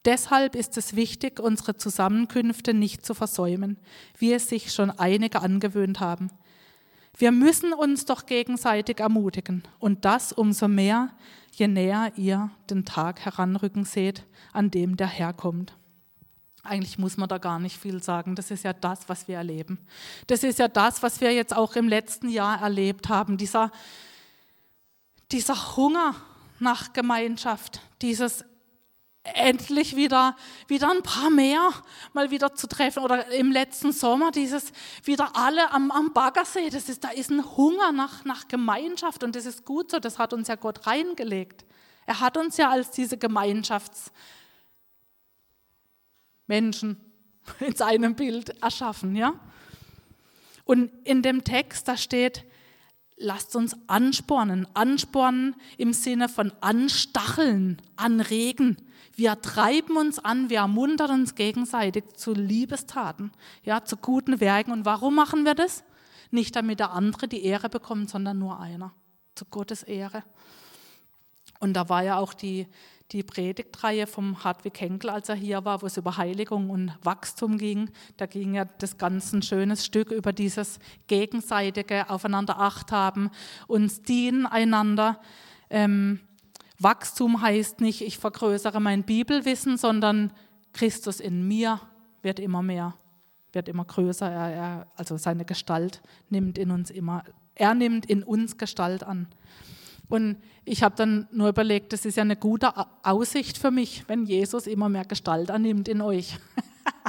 Deshalb 0.05 0.55
ist 0.55 0.77
es 0.77 0.95
wichtig, 0.95 1.41
unsere 1.41 1.77
Zusammenkünfte 1.77 2.73
nicht 2.75 3.05
zu 3.05 3.15
versäumen, 3.15 3.79
wie 4.17 4.33
es 4.33 4.49
sich 4.49 4.73
schon 4.73 4.91
einige 4.91 5.41
angewöhnt 5.41 6.01
haben. 6.01 6.31
Wir 7.17 7.33
müssen 7.33 7.73
uns 7.73 8.07
doch 8.07 8.25
gegenseitig 8.25 9.01
ermutigen 9.01 9.63
und 9.79 10.05
das 10.05 10.33
umso 10.33 10.69
mehr, 10.69 11.11
je 11.53 11.69
näher 11.69 12.13
ihr 12.17 12.51
den 12.71 12.85
Tag 12.85 13.21
heranrücken 13.21 13.85
seht, 13.85 14.25
an 14.53 14.71
dem 14.71 14.97
der 14.97 15.09
Herr 15.09 15.33
kommt. 15.33 15.77
Eigentlich 16.63 16.99
muss 16.99 17.17
man 17.17 17.29
da 17.29 17.39
gar 17.39 17.59
nicht 17.59 17.79
viel 17.79 18.03
sagen. 18.03 18.35
Das 18.35 18.51
ist 18.51 18.65
ja 18.65 18.73
das, 18.73 19.09
was 19.09 19.29
wir 19.29 19.37
erleben. 19.37 19.79
Das 20.27 20.43
ist 20.43 20.59
ja 20.59 20.69
das, 20.69 21.03
was 21.03 21.21
wir 21.21 21.33
jetzt 21.33 21.57
auch 21.57 21.75
im 21.77 21.89
letzten 21.89 22.29
Jahr 22.29 22.61
erlebt 22.61 23.09
haben. 23.09 23.39
Dieser, 23.39 23.71
dieser 25.33 25.77
Hunger 25.77 26.15
nach 26.59 26.93
Gemeinschaft, 26.93 27.81
dieses 28.03 28.45
endlich 29.23 29.97
wieder, 29.97 30.35
wieder 30.67 30.91
ein 30.91 31.03
paar 31.03 31.31
mehr 31.31 31.71
mal 32.13 32.31
wieder 32.31 32.55
zu 32.55 32.67
treffen. 32.67 33.03
Oder 33.03 33.29
im 33.29 33.53
letzten 33.53 33.93
Sommer 33.93 34.31
dieses 34.31 34.73
wieder 35.05 35.37
alle 35.37 35.73
am, 35.73 35.91
am 35.91 36.13
Baggersee. 36.13 36.71
Das 36.71 36.89
ist, 36.89 37.05
da 37.05 37.11
ist 37.11 37.31
ein 37.31 37.45
Hunger 37.57 37.93
nach, 37.93 38.25
nach 38.25 38.49
Gemeinschaft 38.49 39.25
und 39.25 39.37
das 39.37 39.47
ist 39.47 39.65
gut 39.65 39.91
so. 39.91 39.99
Das 39.99 40.19
hat 40.19 40.33
uns 40.33 40.49
ja 40.49 40.57
Gott 40.57 40.87
reingelegt. 40.87 41.65
Er 42.07 42.21
hat 42.21 42.37
uns 42.37 42.57
ja 42.57 42.71
als 42.71 42.91
diese 42.91 43.19
Gemeinschaftsmenschen 46.51 46.97
in 47.61 47.75
seinem 47.75 48.15
Bild 48.15 48.63
erschaffen, 48.63 49.15
ja. 49.17 49.35
Und 50.65 50.91
in 51.05 51.23
dem 51.23 51.43
Text, 51.43 51.89
da 51.89 51.97
steht, 51.97 52.45
lasst 53.17 53.57
uns 53.57 53.77
anspornen. 53.89 54.69
Anspornen 54.75 55.57
im 55.79 55.93
Sinne 55.93 56.29
von 56.29 56.53
anstacheln, 56.61 57.81
anregen. 57.97 58.77
Wir 59.17 59.41
treiben 59.41 59.97
uns 59.97 60.19
an, 60.19 60.49
wir 60.49 60.59
ermuntern 60.59 61.23
uns 61.23 61.35
gegenseitig 61.35 62.05
zu 62.17 62.33
Liebestaten, 62.35 63.33
ja, 63.65 63.85
zu 63.85 63.97
guten 63.97 64.41
Werken. 64.41 64.71
Und 64.71 64.85
warum 64.85 65.15
machen 65.15 65.45
wir 65.45 65.55
das? 65.55 65.83
Nicht 66.31 66.55
damit 66.55 66.79
der 66.79 66.93
andere 66.93 67.27
die 67.27 67.45
Ehre 67.45 67.69
bekommt, 67.69 68.11
sondern 68.11 68.39
nur 68.39 68.61
einer. 68.61 68.93
Zu 69.35 69.47
Gottes 69.47 69.83
Ehre. 69.83 70.23
Und 71.59 71.75
da 71.75 71.89
war 71.89 72.05
ja 72.05 72.19
auch 72.19 72.33
die, 72.33 72.69
die 73.13 73.23
Predigtreihe 73.23 74.07
vom 74.07 74.45
Hartwig 74.45 74.81
Henkel, 74.81 75.11
als 75.11 75.29
er 75.29 75.35
hier 75.35 75.65
war, 75.65 75.83
wo 75.83 75.87
es 75.87 75.97
über 75.97 76.17
Heiligung 76.17 76.71
und 76.71 76.93
Wachstum 77.03 77.59
ging. 77.59 77.91
Da 78.17 78.27
ging 78.27 78.55
ja 78.55 78.65
das 78.65 78.99
ganze 78.99 79.39
ein 79.39 79.43
schönes 79.43 79.85
Stück 79.85 80.11
über 80.13 80.33
dieses 80.33 80.79
gegenseitige 81.09 82.09
Aufeinander 82.09 82.61
Acht 82.61 82.93
haben, 82.93 83.31
uns 83.67 84.03
dienen 84.03 84.47
einander. 84.47 85.21
Ähm, 85.71 86.21
Wachstum 86.79 87.43
heißt 87.43 87.81
nicht, 87.81 88.01
ich 88.01 88.19
vergrößere 88.19 88.81
mein 88.81 89.03
Bibelwissen, 89.03 89.77
sondern 89.77 90.33
Christus 90.73 91.21
in 91.21 91.47
mir 91.47 91.81
wird 92.23 92.39
immer 92.39 92.63
mehr, 92.63 92.95
wird 93.53 93.69
immer 93.69 93.85
größer. 93.85 94.31
Er, 94.31 94.53
er, 94.53 94.87
also 94.97 95.17
seine 95.17 95.45
Gestalt 95.45 96.01
nimmt 96.29 96.59
in 96.59 96.71
uns 96.71 96.91
immer, 96.91 97.25
er 97.55 97.75
nimmt 97.75 98.07
in 98.07 98.23
uns 98.23 98.57
Gestalt 98.57 99.03
an. 99.03 99.27
Und 100.11 100.43
ich 100.65 100.83
habe 100.83 100.97
dann 100.97 101.29
nur 101.31 101.49
überlegt, 101.49 101.93
das 101.93 102.05
ist 102.05 102.17
ja 102.17 102.23
eine 102.23 102.37
gute 102.37 102.73
Aussicht 103.05 103.57
für 103.57 103.71
mich, 103.71 104.05
wenn 104.09 104.27
Jesus 104.27 104.67
immer 104.67 104.89
mehr 104.89 105.05
Gestalt 105.05 105.51
annimmt 105.51 105.89
in 105.89 106.03
euch. 106.03 106.37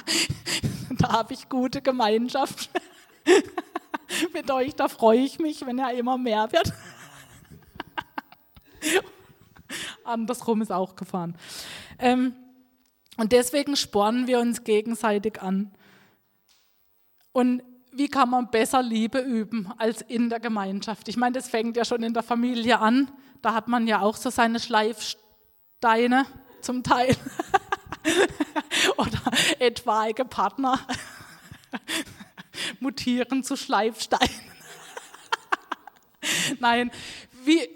da 0.99 1.11
habe 1.11 1.33
ich 1.33 1.49
gute 1.49 1.81
Gemeinschaft 1.81 2.69
mit 4.33 4.51
euch, 4.51 4.75
da 4.75 4.87
freue 4.87 5.19
ich 5.19 5.39
mich, 5.39 5.65
wenn 5.65 5.79
er 5.79 5.93
immer 5.93 6.17
mehr 6.19 6.51
wird. 6.51 6.71
Andersrum 10.03 10.61
ist 10.61 10.71
auch 10.71 10.95
gefahren. 10.95 11.35
Ähm, 11.97 12.35
und 13.17 13.31
deswegen 13.31 13.75
spornen 13.75 14.27
wir 14.27 14.39
uns 14.39 14.63
gegenseitig 14.63 15.41
an. 15.41 15.71
Und 17.31 17.63
wie 17.91 18.07
kann 18.07 18.29
man 18.29 18.49
besser 18.49 18.81
Liebe 18.81 19.19
üben 19.19 19.71
als 19.77 20.01
in 20.01 20.29
der 20.29 20.39
Gemeinschaft? 20.39 21.07
Ich 21.07 21.17
meine, 21.17 21.33
das 21.33 21.49
fängt 21.49 21.75
ja 21.77 21.85
schon 21.85 22.03
in 22.03 22.13
der 22.13 22.23
Familie 22.23 22.79
an. 22.79 23.11
Da 23.41 23.53
hat 23.53 23.67
man 23.67 23.87
ja 23.87 24.01
auch 24.01 24.15
so 24.15 24.29
seine 24.29 24.59
Schleifsteine 24.59 26.25
zum 26.61 26.83
Teil. 26.83 27.15
Oder 28.97 29.19
etwaige 29.59 30.25
Partner 30.25 30.79
mutieren 32.79 33.43
zu 33.43 33.55
Schleifsteinen. 33.55 34.29
Nein, 36.59 36.91
wie, 37.43 37.67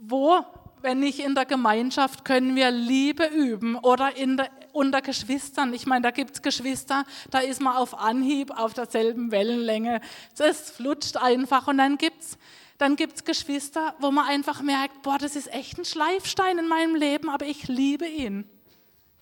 wo, 0.00 0.44
wenn 0.82 1.00
nicht 1.00 1.20
in 1.20 1.34
der 1.34 1.46
Gemeinschaft, 1.46 2.24
können 2.24 2.56
wir 2.56 2.70
Liebe 2.70 3.26
üben 3.26 3.76
oder 3.76 4.16
in 4.16 4.36
der 4.36 4.50
unter 4.72 5.02
Geschwistern. 5.02 5.74
Ich 5.74 5.86
meine, 5.86 6.02
da 6.02 6.10
gibt 6.10 6.34
es 6.34 6.42
Geschwister, 6.42 7.04
da 7.30 7.40
ist 7.40 7.60
man 7.60 7.76
auf 7.76 7.98
Anhieb 7.98 8.50
auf 8.58 8.74
derselben 8.74 9.30
Wellenlänge. 9.30 10.00
Das 10.36 10.70
flutscht 10.70 11.16
einfach. 11.16 11.68
Und 11.68 11.78
dann 11.78 11.98
gibt 11.98 12.22
es 12.22 12.38
dann 12.78 12.96
gibt's 12.96 13.24
Geschwister, 13.24 13.94
wo 13.98 14.10
man 14.10 14.26
einfach 14.26 14.62
merkt, 14.62 15.02
boah, 15.02 15.18
das 15.18 15.36
ist 15.36 15.52
echt 15.52 15.76
ein 15.76 15.84
Schleifstein 15.84 16.56
in 16.56 16.66
meinem 16.66 16.94
Leben, 16.94 17.28
aber 17.28 17.44
ich 17.44 17.68
liebe 17.68 18.06
ihn. 18.06 18.48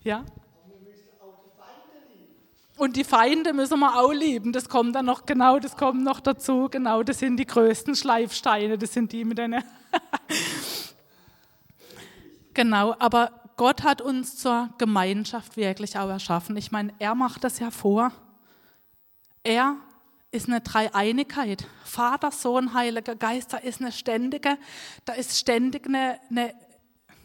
Ja? 0.04 0.24
Und 2.76 2.94
die 2.94 3.02
Feinde 3.02 3.52
müssen 3.52 3.80
wir 3.80 3.98
auch 3.98 4.12
lieben. 4.12 4.52
Das 4.52 4.68
kommt 4.68 4.94
dann 4.94 5.06
noch, 5.06 5.26
genau, 5.26 5.58
das 5.58 5.76
kommt 5.76 6.04
noch 6.04 6.20
dazu. 6.20 6.68
Genau, 6.70 7.02
das 7.02 7.18
sind 7.18 7.36
die 7.36 7.46
größten 7.46 7.96
Schleifsteine. 7.96 8.78
Das 8.78 8.92
sind 8.92 9.10
die 9.10 9.24
mit 9.24 9.40
einer. 9.40 9.64
genau, 12.54 12.94
aber 13.00 13.37
Gott 13.58 13.82
hat 13.82 14.00
uns 14.00 14.36
zur 14.36 14.70
Gemeinschaft 14.78 15.56
wirklich 15.56 15.98
auch 15.98 16.08
erschaffen. 16.08 16.56
Ich 16.56 16.70
meine, 16.70 16.94
er 17.00 17.16
macht 17.16 17.42
das 17.42 17.58
ja 17.58 17.70
vor. 17.70 18.12
Er 19.42 19.76
ist 20.30 20.48
eine 20.48 20.60
Dreieinigkeit. 20.60 21.66
Vater, 21.84 22.30
Sohn, 22.30 22.72
Heiliger 22.72 23.16
Geist, 23.16 23.52
da 23.52 23.56
ist 23.56 23.80
eine 23.80 23.90
ständige, 23.90 24.56
da 25.04 25.12
ist 25.12 25.36
ständig 25.36 25.86
eine, 25.86 26.20
eine 26.30 26.54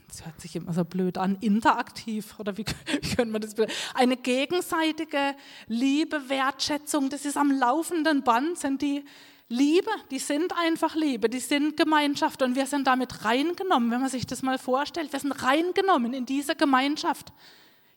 das 0.07 0.25
hört 0.25 0.41
sich 0.41 0.55
immer 0.55 0.73
so 0.73 0.85
blöd 0.85 1.17
an, 1.17 1.37
interaktiv 1.39 2.39
oder 2.39 2.57
wie, 2.57 2.65
wie 3.01 3.15
könnte 3.15 3.31
man 3.31 3.41
das 3.41 3.55
Eine 3.93 4.17
gegenseitige 4.17 5.35
Liebe, 5.67 6.29
Wertschätzung, 6.29 7.09
das 7.09 7.25
ist 7.25 7.37
am 7.37 7.51
laufenden 7.51 8.23
Band, 8.23 8.57
sind 8.57 8.81
die 8.81 9.05
Liebe, 9.49 9.91
die 10.09 10.19
sind 10.19 10.53
einfach 10.57 10.95
Liebe, 10.95 11.29
die 11.29 11.39
sind 11.39 11.77
Gemeinschaft 11.77 12.41
und 12.41 12.55
wir 12.55 12.65
sind 12.65 12.87
damit 12.87 13.25
reingenommen, 13.25 13.91
wenn 13.91 14.01
man 14.01 14.09
sich 14.09 14.25
das 14.25 14.41
mal 14.41 14.57
vorstellt. 14.57 15.11
Wir 15.11 15.19
sind 15.19 15.31
reingenommen 15.31 16.13
in 16.13 16.25
diese 16.25 16.55
Gemeinschaft. 16.55 17.33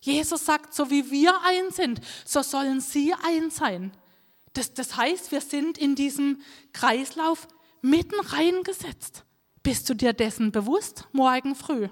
Jesus 0.01 0.45
sagt, 0.45 0.75
so 0.75 0.91
wie 0.91 1.11
wir 1.11 1.35
eins 1.43 1.77
sind, 1.77 2.01
so 2.25 2.43
sollen 2.43 2.81
sie 2.81 3.15
eins 3.15 3.57
sein. 3.57 3.93
Das, 4.53 4.73
das 4.75 4.97
heißt, 4.97 5.33
wir 5.33 5.41
sind 5.41 5.79
in 5.79 5.95
diesem 5.95 6.41
Kreislauf 6.73 7.49
mitten 7.83 8.19
reingesetzt. 8.21 9.25
Bist 9.63 9.89
du 9.89 9.95
dir 9.95 10.13
dessen 10.13 10.53
bewusst? 10.53 11.07
Morgen 11.13 11.55
früh. 11.55 11.89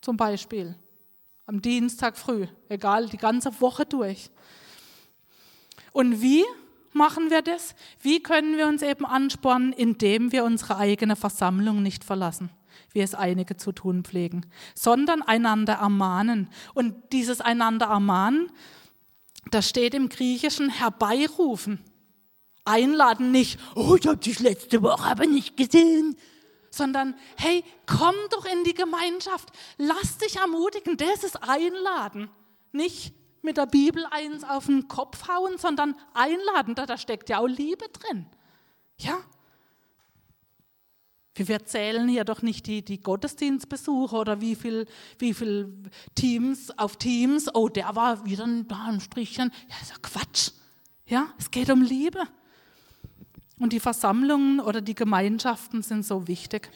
Zum 0.00 0.16
Beispiel. 0.16 0.76
Am 1.46 1.60
Dienstag 1.60 2.16
früh. 2.16 2.46
Egal, 2.68 3.08
die 3.08 3.16
ganze 3.16 3.60
Woche 3.60 3.84
durch. 3.84 4.30
Und 5.92 6.22
wie? 6.22 6.44
Machen 6.92 7.30
wir 7.30 7.42
das? 7.42 7.74
Wie 8.00 8.22
können 8.22 8.56
wir 8.56 8.66
uns 8.66 8.82
eben 8.82 9.04
anspornen, 9.04 9.72
indem 9.72 10.32
wir 10.32 10.44
unsere 10.44 10.76
eigene 10.76 11.16
Versammlung 11.16 11.82
nicht 11.82 12.04
verlassen, 12.04 12.50
wie 12.92 13.00
es 13.00 13.14
einige 13.14 13.56
zu 13.56 13.72
tun 13.72 14.04
pflegen, 14.04 14.46
sondern 14.74 15.22
einander 15.22 15.74
ermahnen. 15.74 16.48
Und 16.74 16.94
dieses 17.12 17.40
einander 17.40 17.86
ermahnen, 17.86 18.50
das 19.50 19.68
steht 19.68 19.94
im 19.94 20.08
Griechischen 20.08 20.70
herbeirufen. 20.70 21.82
Einladen 22.64 23.32
nicht, 23.32 23.58
oh, 23.74 23.96
ich 23.98 24.06
habe 24.06 24.18
dich 24.18 24.38
letzte 24.38 24.82
Woche 24.82 25.10
aber 25.10 25.26
nicht 25.26 25.56
gesehen, 25.56 26.16
sondern 26.70 27.14
hey, 27.36 27.64
komm 27.86 28.14
doch 28.30 28.46
in 28.46 28.64
die 28.64 28.74
Gemeinschaft, 28.74 29.50
lass 29.78 30.18
dich 30.18 30.36
ermutigen, 30.36 30.96
das 30.96 31.24
ist 31.24 31.42
einladen. 31.42 32.30
Nicht 32.70 33.14
mit 33.42 33.56
der 33.56 33.66
Bibel 33.66 34.06
eins 34.10 34.44
auf 34.44 34.66
den 34.66 34.88
Kopf 34.88 35.28
hauen, 35.28 35.58
sondern 35.58 35.94
einladen. 36.14 36.74
Da, 36.74 36.86
da 36.86 36.96
steckt 36.96 37.28
ja 37.28 37.38
auch 37.38 37.46
Liebe 37.46 37.84
drin. 37.92 38.26
Ja? 38.98 39.18
Wir 41.34 41.64
zählen 41.64 42.08
hier 42.08 42.24
doch 42.24 42.42
nicht 42.42 42.66
die, 42.66 42.84
die 42.84 43.00
Gottesdienstbesuche 43.00 44.14
oder 44.14 44.40
wie 44.40 44.54
viel, 44.54 44.86
wie 45.18 45.32
viel 45.32 45.72
Teams 46.14 46.76
auf 46.78 46.96
Teams. 46.96 47.52
Oh, 47.54 47.68
der 47.68 47.96
war 47.96 48.24
wieder 48.26 48.46
da 48.68 48.84
ein 48.84 49.00
Strichchen. 49.00 49.50
Ja, 49.68 49.76
ist 49.80 49.90
ja 49.90 49.96
Quatsch. 50.02 50.50
Ja, 51.06 51.32
es 51.38 51.50
geht 51.50 51.70
um 51.70 51.82
Liebe. 51.82 52.22
Und 53.58 53.72
die 53.72 53.80
Versammlungen 53.80 54.60
oder 54.60 54.80
die 54.80 54.94
Gemeinschaften 54.94 55.82
sind 55.82 56.04
so 56.04 56.28
wichtig. 56.28 56.70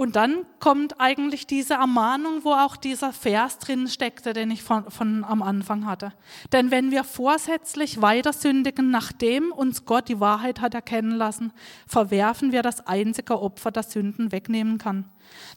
Und 0.00 0.16
dann 0.16 0.46
kommt 0.60 0.98
eigentlich 0.98 1.46
diese 1.46 1.74
Ermahnung, 1.74 2.42
wo 2.42 2.52
auch 2.52 2.76
dieser 2.76 3.12
Vers 3.12 3.58
drin 3.58 3.86
steckte, 3.86 4.32
den 4.32 4.50
ich 4.50 4.62
von, 4.62 4.90
von 4.90 5.24
am 5.24 5.42
Anfang 5.42 5.84
hatte. 5.84 6.14
Denn 6.52 6.70
wenn 6.70 6.90
wir 6.90 7.04
vorsätzlich 7.04 8.00
weiter 8.00 8.32
sündigen, 8.32 8.90
nachdem 8.90 9.52
uns 9.52 9.84
Gott 9.84 10.08
die 10.08 10.18
Wahrheit 10.18 10.62
hat 10.62 10.72
erkennen 10.72 11.10
lassen, 11.10 11.52
verwerfen 11.86 12.50
wir 12.50 12.62
das 12.62 12.86
einzige 12.86 13.42
Opfer, 13.42 13.70
das 13.70 13.92
Sünden 13.92 14.32
wegnehmen 14.32 14.78
kann. 14.78 15.04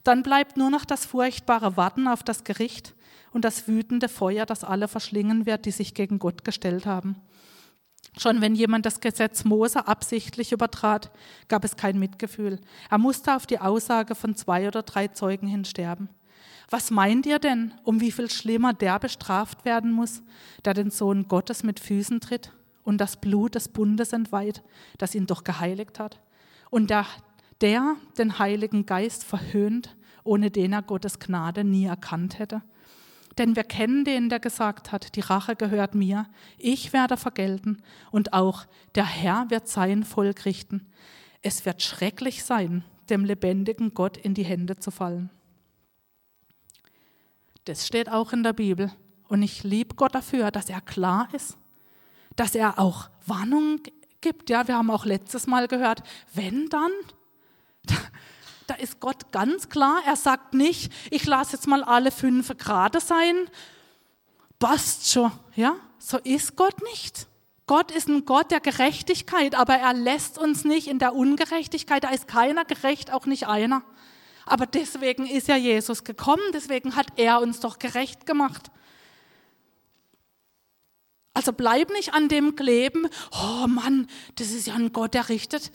Dann 0.03 0.23
bleibt 0.23 0.58
nur 0.58 0.69
noch 0.69 0.84
das 0.84 1.06
furchtbare 1.06 1.77
Warten 1.77 2.10
auf 2.10 2.21
das 2.21 2.43
Gericht 2.43 2.95
und 3.32 3.45
das 3.45 3.69
wütende 3.69 4.10
Feuer, 4.10 4.45
das 4.45 4.65
alle 4.65 4.89
verschlingen 4.89 5.45
wird, 5.45 5.65
die 5.65 5.71
sich 5.71 5.93
gegen 5.93 6.19
Gott 6.19 6.43
gestellt 6.43 6.86
haben. 6.86 7.15
Schon 8.17 8.41
wenn 8.41 8.56
jemand 8.56 8.86
das 8.86 8.99
Gesetz 8.99 9.43
Mose 9.43 9.88
absichtlich 9.88 10.52
übertrat, 10.52 11.12
gab 11.47 11.65
es 11.65 11.76
kein 11.76 11.97
Mitgefühl. 11.97 12.60
Er 12.89 12.99
musste 12.99 13.36
auf 13.36 13.47
die 13.47 13.60
Aussage 13.60 14.13
von 14.13 14.36
zwei 14.36 14.67
oder 14.67 14.84
drei 14.84 15.08
Zeugen 15.08 15.47
hin 15.47 15.65
sterben. 15.65 16.10
Was 16.69 16.91
meint 16.91 17.26
ihr 17.26 17.39
denn, 17.39 17.73
um 17.84 18.02
wie 18.02 18.12
viel 18.12 18.30
schlimmer 18.30 18.73
der 18.73 18.99
bestraft 18.99 19.65
werden 19.65 19.91
muss, 19.91 20.21
der 20.65 20.73
den 20.73 20.91
Sohn 20.91 21.28
Gottes 21.28 21.63
mit 21.63 21.80
Füßen 21.80 22.19
tritt 22.19 22.52
und 22.84 22.99
das 22.99 23.17
Blut 23.17 23.56
des 23.56 23.67
Bundes 23.67 24.13
entweiht, 24.13 24.63
das 24.97 25.15
ihn 25.15 25.28
doch 25.28 25.43
geheiligt 25.43 25.99
hat? 25.99 26.19
Und 26.69 26.89
der, 26.89 27.06
der 27.62 27.95
den 28.17 28.39
Heiligen 28.39 28.86
Geist 28.86 29.23
verhöhnt, 29.23 29.95
ohne 30.23 30.52
den 30.52 30.73
er 30.73 30.82
Gottes 30.82 31.19
Gnade 31.19 31.63
nie 31.63 31.86
erkannt 31.86 32.39
hätte? 32.39 32.62
Denn 33.38 33.56
wir 33.56 33.63
kennen 33.63 34.06
den, 34.06 34.30
der 34.30 34.39
gesagt 34.39 34.91
hat, 34.91 35.15
die 35.15 35.22
Rache 35.22 35.56
gehört 35.56 35.96
mir, 35.96 36.28
ich 36.58 36.93
werde 36.93 37.17
vergelten 37.17 37.82
und 38.12 38.34
auch 38.34 38.65
der 38.96 39.06
Herr 39.06 39.50
wird 39.50 39.67
sein 39.67 40.04
Volk 40.04 40.46
richten. 40.46 40.88
Es 41.41 41.65
wird 41.65 41.82
schrecklich 41.82 42.43
sein, 42.43 42.84
dem 43.10 43.26
lebendigen 43.26 43.93
Gott 43.93 44.17
in 44.17 44.34
die 44.34 44.46
Hände 44.46 44.78
zu 44.78 44.91
fallen. 44.91 45.30
Das 47.65 47.88
steht 47.88 48.10
auch 48.10 48.34
in 48.34 48.43
der 48.43 48.54
Bibel. 48.54 48.91
Und 49.28 49.41
ich 49.41 49.63
liebe 49.63 49.96
Gott 49.96 50.13
dafür, 50.13 50.52
dass 50.52 50.69
er 50.69 50.82
klar 50.82 51.28
ist, 51.34 51.58
dass 52.36 52.56
er 52.56 52.78
auch 52.78 53.10
Warnung 53.26 53.80
gibt. 54.22 54.50
Ja, 54.50 54.67
wir 54.67 54.78
haben 54.78 54.91
auch 54.91 55.06
letztes 55.06 55.48
Mal 55.48 55.67
gehört, 55.67 56.04
wenn 56.34 56.67
dann, 56.69 56.91
da 58.67 58.76
ist 58.76 58.99
Gott 58.99 59.32
ganz 59.32 59.69
klar. 59.69 60.02
Er 60.06 60.15
sagt 60.15 60.54
nicht, 60.54 60.91
ich 61.12 61.26
lasse 61.26 61.54
jetzt 61.54 61.67
mal 61.67 61.84
alle 61.84 62.12
fünf 62.12 62.56
Grade 62.58 62.99
sein. 62.99 63.36
Passt 64.60 65.10
schon. 65.10 65.32
Ja, 65.56 65.76
so 65.99 66.17
ist 66.17 66.56
Gott 66.56 66.82
nicht. 66.84 67.28
Gott 67.65 67.91
ist 67.91 68.10
ein 68.10 68.26
Gott 68.26 68.52
der 68.52 68.60
Gerechtigkeit, 68.60 69.56
aber 69.56 69.76
er 69.76 69.93
lässt 69.93 70.38
uns 70.38 70.65
nicht 70.65 70.88
in 70.88 70.99
der 70.99 71.15
Ungerechtigkeit. 71.15 72.04
Da 72.04 72.10
ist 72.10 72.28
keiner 72.28 72.65
gerecht, 72.65 73.12
auch 73.12 73.26
nicht 73.26 73.47
einer. 73.47 73.84
Aber 74.45 74.65
deswegen 74.65 75.26
ist 75.26 75.47
ja 75.47 75.56
Jesus 75.56 76.04
gekommen, 76.04 76.43
deswegen 76.54 76.95
hat 76.95 77.08
er 77.15 77.41
uns 77.41 77.62
doch 77.62 77.80
gerecht 77.80 78.26
gemacht. 78.26 78.71
Also 81.34 81.54
bleib 81.54 81.89
nicht 81.91 82.13
an 82.13 82.28
dem 82.28 82.56
kleben, 82.56 83.08
oh 83.32 83.67
Mann, 83.67 84.08
das 84.36 84.52
ist 84.52 84.67
ja 84.67 84.76
ein 84.76 84.91
Gott, 84.91 85.13
der 85.13 85.30
richtet. 85.30 85.71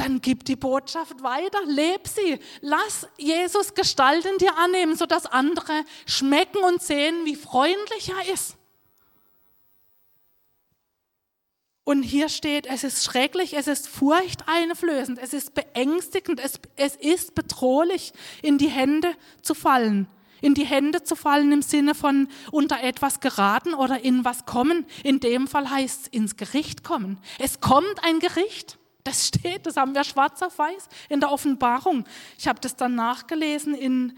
Dann 0.00 0.22
gib 0.22 0.46
die 0.46 0.56
Botschaft 0.56 1.22
weiter, 1.22 1.58
leb 1.66 2.08
sie. 2.08 2.38
Lass 2.62 3.06
Jesus 3.18 3.74
Gestalt 3.74 4.24
in 4.24 4.38
dir 4.38 4.56
annehmen, 4.56 4.96
sodass 4.96 5.26
andere 5.26 5.84
schmecken 6.06 6.64
und 6.64 6.80
sehen, 6.80 7.26
wie 7.26 7.36
freundlich 7.36 8.08
er 8.08 8.32
ist. 8.32 8.56
Und 11.84 12.02
hier 12.02 12.30
steht, 12.30 12.64
es 12.64 12.82
ist 12.82 13.04
schrecklich, 13.04 13.52
es 13.52 13.66
ist 13.66 13.88
furchteinflößend, 13.88 15.18
es 15.18 15.34
ist 15.34 15.52
beängstigend, 15.52 16.40
es, 16.40 16.54
es 16.76 16.96
ist 16.96 17.34
bedrohlich, 17.34 18.14
in 18.40 18.56
die 18.56 18.68
Hände 18.70 19.12
zu 19.42 19.52
fallen. 19.54 20.08
In 20.40 20.54
die 20.54 20.64
Hände 20.64 21.02
zu 21.02 21.14
fallen 21.14 21.52
im 21.52 21.60
Sinne 21.60 21.94
von 21.94 22.28
unter 22.50 22.82
etwas 22.82 23.20
geraten 23.20 23.74
oder 23.74 24.02
in 24.02 24.24
was 24.24 24.46
kommen. 24.46 24.86
In 25.04 25.20
dem 25.20 25.46
Fall 25.46 25.68
heißt 25.68 26.04
es 26.04 26.08
ins 26.08 26.36
Gericht 26.38 26.84
kommen. 26.84 27.18
Es 27.38 27.60
kommt 27.60 28.02
ein 28.02 28.18
Gericht. 28.18 28.79
Das 29.04 29.28
steht, 29.28 29.66
das 29.66 29.76
haben 29.76 29.94
wir 29.94 30.04
schwarz 30.04 30.42
auf 30.42 30.58
weiß 30.58 30.88
in 31.08 31.20
der 31.20 31.32
Offenbarung. 31.32 32.04
Ich 32.38 32.46
habe 32.46 32.60
das 32.60 32.76
dann 32.76 32.94
nachgelesen 32.94 33.74
in 33.74 34.16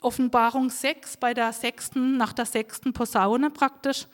Offenbarung 0.00 0.70
6, 0.70 1.16
bei 1.16 1.32
der 1.32 1.52
sechsten, 1.52 2.16
nach 2.16 2.32
der 2.32 2.46
sechsten 2.46 2.92
Posaune 2.92 3.50
praktisch. 3.50 4.06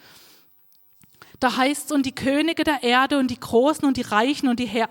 Da 1.40 1.57
heißt 1.57 1.87
es, 1.87 1.92
und 1.92 2.07
die 2.07 2.14
Könige 2.14 2.62
der 2.62 2.83
Erde 2.83 3.18
und 3.18 3.29
die 3.29 3.40
Großen 3.40 3.85
und 3.85 3.96
die 3.96 4.03
Reichen 4.03 4.48
und 4.48 4.61
die 4.61 4.66
Herr, 4.66 4.88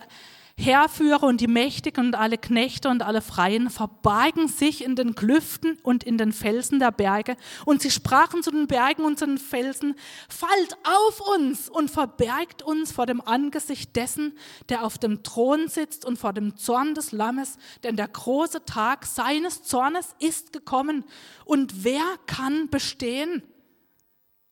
Heerführer 0.58 1.24
und 1.24 1.42
die 1.42 1.48
Mächtigen 1.48 2.08
und 2.08 2.16
alle 2.16 2.38
Knechte 2.38 2.90
und 2.90 3.04
alle 3.04 3.22
Freien 3.22 3.70
verbargen 3.70 4.48
sich 4.48 4.84
in 4.84 4.96
den 4.96 5.16
Klüften 5.16 5.78
und 5.84 6.04
in 6.04 6.18
den 6.18 6.32
Felsen 6.32 6.80
der 6.80 6.92
Berge. 6.92 7.38
Und 7.66 7.82
sie 7.82 7.92
sprachen 7.92 8.44
zu 8.44 8.52
den 8.52 8.68
Bergen 8.68 9.04
und 9.04 9.18
zu 9.18 9.26
den 9.26 9.38
Felsen, 9.38 9.96
fallt 10.30 10.78
auf 10.84 11.22
uns 11.36 11.70
und 11.70 11.90
verbergt 11.90 12.62
uns 12.62 12.92
vor 12.92 13.06
dem 13.06 13.22
Angesicht 13.22 13.96
dessen, 13.96 14.38
der 14.70 14.86
auf 14.86 14.98
dem 14.98 15.24
Thron 15.24 15.68
sitzt 15.68 16.06
und 16.06 16.18
vor 16.18 16.34
dem 16.34 16.58
Zorn 16.58 16.94
des 16.96 17.12
Lammes, 17.12 17.58
denn 17.84 17.96
der 17.96 18.08
große 18.08 18.66
Tag 18.66 19.06
seines 19.06 19.64
Zornes 19.64 20.16
ist 20.20 20.54
gekommen. 20.54 21.06
Und 21.46 21.84
wer 21.84 22.04
kann 22.28 22.70
bestehen? 22.70 23.44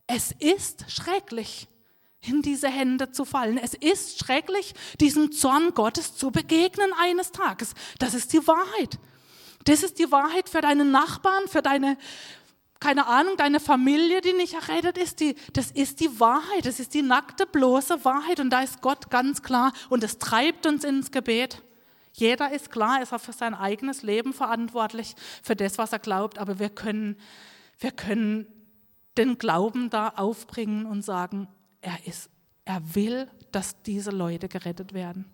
Es 0.08 0.32
ist 0.40 0.90
schrecklich 0.92 1.68
in 2.22 2.42
diese 2.42 2.68
Hände 2.68 3.12
zu 3.12 3.26
fallen. 3.26 3.58
Es 3.58 3.74
ist 3.74 4.20
schrecklich, 4.20 4.74
diesem 5.00 5.32
Zorn 5.32 5.74
Gottes 5.74 6.16
zu 6.16 6.32
begegnen 6.32 6.92
eines 7.00 7.32
Tages. 7.32 7.74
Das 7.98 8.14
ist 8.14 8.34
die 8.34 8.46
Wahrheit. 8.46 9.00
Das 9.66 9.84
ist 9.84 10.00
die 10.00 10.12
Wahrheit 10.12 10.50
für 10.50 10.62
deine 10.62 10.86
Nachbarn, 10.86 11.48
für 11.48 11.62
deine, 11.62 11.98
keine 12.80 13.08
Ahnung, 13.08 13.38
deine 13.38 13.60
Familie, 13.60 14.22
die 14.22 14.34
nicht 14.34 14.54
errettet 14.54 14.98
ist. 14.98 15.20
Die, 15.22 15.36
das 15.54 15.72
ist 15.72 16.02
die 16.02 16.20
Wahrheit. 16.20 16.66
Das 16.66 16.80
ist 16.80 16.94
die 16.94 17.02
nackte, 17.02 17.46
bloße 17.46 18.04
Wahrheit. 18.04 18.40
Und 18.40 18.50
da 18.50 18.62
ist 18.62 18.82
Gott 18.82 19.10
ganz 19.10 19.42
klar. 19.42 19.72
Und 19.90 20.04
es 20.04 20.18
treibt 20.18 20.66
uns 20.66 20.84
ins 20.84 21.12
Gebet. 21.12 21.64
Jeder 22.14 22.52
ist 22.52 22.70
klar, 22.70 23.02
ist 23.02 23.14
er 23.14 23.20
für 23.20 23.32
sein 23.32 23.54
eigenes 23.54 24.02
Leben 24.02 24.34
verantwortlich, 24.34 25.16
für 25.42 25.56
das, 25.56 25.78
was 25.78 25.94
er 25.94 26.00
glaubt. 26.00 26.38
Aber 26.38 26.60
wir 26.60 26.70
können, 26.70 27.18
wir 27.80 27.92
können 27.92 28.46
den 29.18 29.38
Glauben 29.38 29.90
da 29.90 30.10
aufbringen 30.10 30.86
und 30.86 31.04
sagen, 31.04 31.48
er, 31.82 32.06
ist, 32.06 32.30
er 32.66 32.96
will, 32.96 33.30
dass 33.52 33.82
diese 33.84 34.12
Leute 34.12 34.48
gerettet 34.48 34.94
werden. 34.94 35.26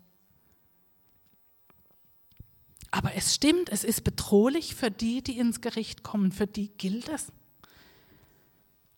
Aber 2.92 3.14
es 3.16 3.36
stimmt, 3.36 3.70
es 3.70 3.84
ist 3.84 4.04
bedrohlich 4.04 4.76
für 4.76 4.90
die, 4.90 5.22
die 5.22 5.38
ins 5.38 5.60
Gericht 5.60 6.04
kommen. 6.04 6.32
Für 6.32 6.48
die 6.48 6.70
gilt 6.78 7.10
es. 7.10 7.28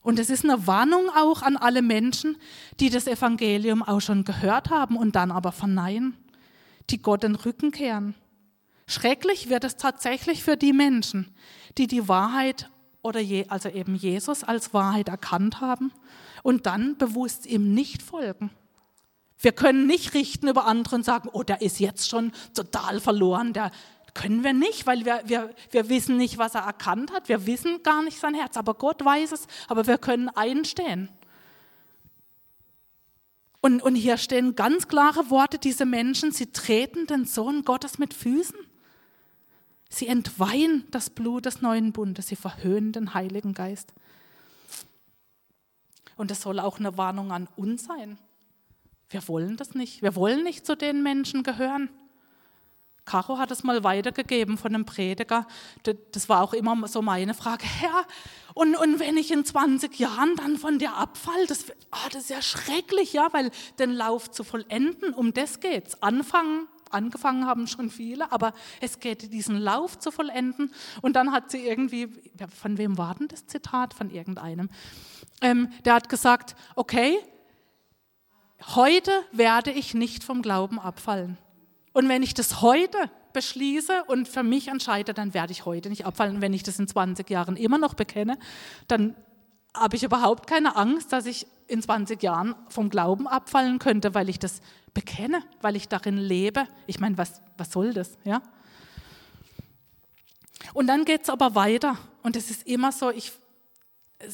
Und 0.02 0.20
es 0.20 0.30
ist 0.30 0.44
eine 0.44 0.68
Warnung 0.68 1.10
auch 1.10 1.42
an 1.42 1.58
alle 1.58 1.82
Menschen, 1.82 2.38
die 2.80 2.90
das 2.90 3.08
Evangelium 3.08 3.82
auch 3.82 4.00
schon 4.00 4.24
gehört 4.24 4.70
haben 4.70 4.98
und 4.98 5.16
dann 5.16 5.32
aber 5.32 5.52
verneinen, 5.52 6.16
die 6.90 7.02
Gott 7.02 7.24
den 7.24 7.36
Rücken 7.36 7.72
kehren. 7.72 8.14
Schrecklich 8.86 9.50
wird 9.50 9.64
es 9.64 9.76
tatsächlich 9.76 10.44
für 10.44 10.56
die 10.56 10.74
Menschen, 10.74 11.36
die 11.78 11.88
die 11.88 12.08
Wahrheit 12.08 12.70
oder 13.02 13.20
je, 13.20 13.48
also 13.50 13.68
eben 13.68 13.96
Jesus 13.96 14.44
als 14.44 14.74
Wahrheit 14.74 15.10
erkannt 15.10 15.60
haben 15.60 15.92
und 16.44 16.66
dann 16.66 16.98
bewusst 16.98 17.46
ihm 17.46 17.74
nicht 17.74 18.02
folgen. 18.02 18.52
Wir 19.40 19.52
können 19.52 19.86
nicht 19.86 20.14
richten 20.14 20.48
über 20.48 20.66
andere 20.66 20.96
und 20.96 21.06
sagen, 21.06 21.30
oh, 21.32 21.44
der 21.44 21.62
ist 21.62 21.80
jetzt 21.80 22.10
schon 22.10 22.32
total 22.54 23.00
verloren. 23.00 23.54
Der 23.54 23.72
können 24.14 24.44
wir 24.44 24.54
nicht, 24.54 24.88
weil 24.88 25.06
wir, 25.06 25.22
wir, 25.26 25.54
wir 25.70 25.90
wissen 25.90 26.18
nicht, 26.18 26.40
was 26.40 26.56
er 26.56 26.62
erkannt 26.62 27.12
hat. 27.14 27.30
Wir 27.30 27.46
wissen 27.46 27.84
gar 27.84 28.02
nicht 28.02 28.20
sein 28.20 28.34
Herz, 28.34 28.58
aber 28.58 28.74
Gott 28.74 29.06
weiß 29.06 29.32
es. 29.32 29.48
Aber 29.68 29.86
wir 29.86 30.00
können 30.00 30.30
einstehen. 30.30 31.10
Und, 33.62 33.82
und 33.82 33.96
hier 33.96 34.18
stehen 34.18 34.56
ganz 34.56 34.88
klare 34.88 35.30
Worte, 35.30 35.60
diese 35.60 35.86
Menschen, 35.86 36.32
sie 36.32 36.52
treten 36.52 37.06
den 37.06 37.26
Sohn 37.26 37.64
Gottes 37.64 38.00
mit 38.00 38.14
Füßen. 38.14 38.58
Sie 39.90 40.08
entweihen 40.08 40.86
das 40.92 41.10
Blut 41.10 41.46
des 41.46 41.62
neuen 41.62 41.92
Bundes, 41.92 42.28
sie 42.28 42.36
verhöhnen 42.36 42.92
den 42.92 43.14
Heiligen 43.14 43.54
Geist. 43.54 43.94
Und 46.18 46.32
das 46.32 46.42
soll 46.42 46.60
auch 46.60 46.80
eine 46.80 46.98
Warnung 46.98 47.32
an 47.32 47.48
uns 47.56 47.86
sein. 47.86 48.18
Wir 49.10 49.26
wollen 49.28 49.56
das 49.56 49.74
nicht. 49.74 50.02
Wir 50.02 50.16
wollen 50.16 50.44
nicht 50.44 50.66
zu 50.66 50.76
den 50.76 51.02
Menschen 51.04 51.44
gehören. 51.44 51.90
Caro 53.06 53.38
hat 53.38 53.52
es 53.52 53.64
mal 53.64 53.86
weitergegeben 53.86 54.58
von 54.58 54.76
einem 54.76 54.86
Prediger. 54.86 55.48
Das 56.12 56.28
war 56.28 56.44
auch 56.44 56.54
immer 56.54 56.88
so 56.90 57.02
meine 57.02 57.34
Frage. 57.34 57.66
Herr, 57.66 58.06
und, 58.54 58.76
und 58.76 59.00
wenn 59.00 59.16
ich 59.16 59.32
in 59.32 59.46
20 59.46 59.98
Jahren 59.98 60.36
dann 60.36 60.58
von 60.58 60.78
dir 60.78 60.94
abfall, 60.94 61.48
das, 61.48 61.68
oh, 61.70 62.10
das 62.12 62.24
ist 62.24 62.30
ja 62.30 62.42
schrecklich, 62.42 63.14
ja, 63.14 63.30
weil 63.32 63.50
den 63.80 63.92
Lauf 63.92 64.30
zu 64.30 64.44
vollenden, 64.44 65.14
um 65.14 65.34
das 65.34 65.62
geht's. 65.62 66.02
Anfangen, 66.04 66.68
angefangen 66.94 67.46
haben 67.46 67.68
schon 67.68 67.90
viele, 67.90 68.32
aber 68.32 68.54
es 68.82 69.00
geht, 69.00 69.34
diesen 69.34 69.58
Lauf 69.58 70.00
zu 70.00 70.12
vollenden. 70.12 70.72
Und 71.02 71.16
dann 71.16 71.32
hat 71.32 71.52
sie 71.52 71.66
irgendwie, 71.66 72.10
von 72.60 72.78
wem 72.78 72.98
war 72.98 73.16
denn 73.16 73.28
das 73.28 73.48
Zitat? 73.48 73.94
Von 73.94 74.10
irgendeinem. 74.10 74.70
Ähm, 75.42 75.70
der 75.86 75.94
hat 75.96 76.10
gesagt, 76.10 76.56
okay, 76.76 77.18
heute 78.76 79.12
werde 79.32 79.72
ich 79.72 79.94
nicht 79.94 80.24
vom 80.24 80.42
Glauben 80.42 80.80
abfallen. 80.80 81.38
Und 81.94 82.10
wenn 82.10 82.24
ich 82.24 82.34
das 82.34 82.62
heute 82.62 83.10
beschließe 83.34 84.04
und 84.08 84.28
für 84.28 84.44
mich 84.44 84.68
entscheide, 84.68 85.14
dann 85.14 85.34
werde 85.34 85.52
ich 85.52 85.66
heute 85.66 85.90
nicht 85.90 86.06
abfallen. 86.06 86.36
Und 86.36 86.42
wenn 86.42 86.54
ich 86.54 86.64
das 86.64 86.80
in 86.80 86.88
20 86.88 87.30
Jahren 87.30 87.56
immer 87.56 87.78
noch 87.78 87.94
bekenne, 87.94 88.38
dann 88.88 89.16
habe 89.76 89.96
ich 89.96 90.04
überhaupt 90.04 90.48
keine 90.48 90.76
Angst, 90.76 91.14
dass 91.14 91.26
ich 91.26 91.46
in 91.68 91.82
20 91.82 92.22
Jahren 92.24 92.56
vom 92.70 92.90
Glauben 92.90 93.28
abfallen 93.28 93.80
könnte, 93.80 94.14
weil 94.14 94.30
ich 94.30 94.40
das 94.40 94.62
bekenne, 94.94 95.44
weil 95.62 95.76
ich 95.76 95.88
darin 95.88 96.18
lebe. 96.18 96.68
Ich 96.86 97.00
meine, 97.00 97.18
was, 97.18 97.42
was 97.58 97.72
soll 97.72 97.94
das? 97.94 98.18
Ja? 98.24 98.42
Und 100.74 100.88
dann 100.88 101.06
geht 101.06 101.24
es 101.24 101.30
aber 101.30 101.56
weiter. 101.56 101.98
Und 102.24 102.36
es 102.36 102.50
ist 102.50 102.68
immer 102.68 102.92
so, 102.92 103.10
ich, 103.10 103.32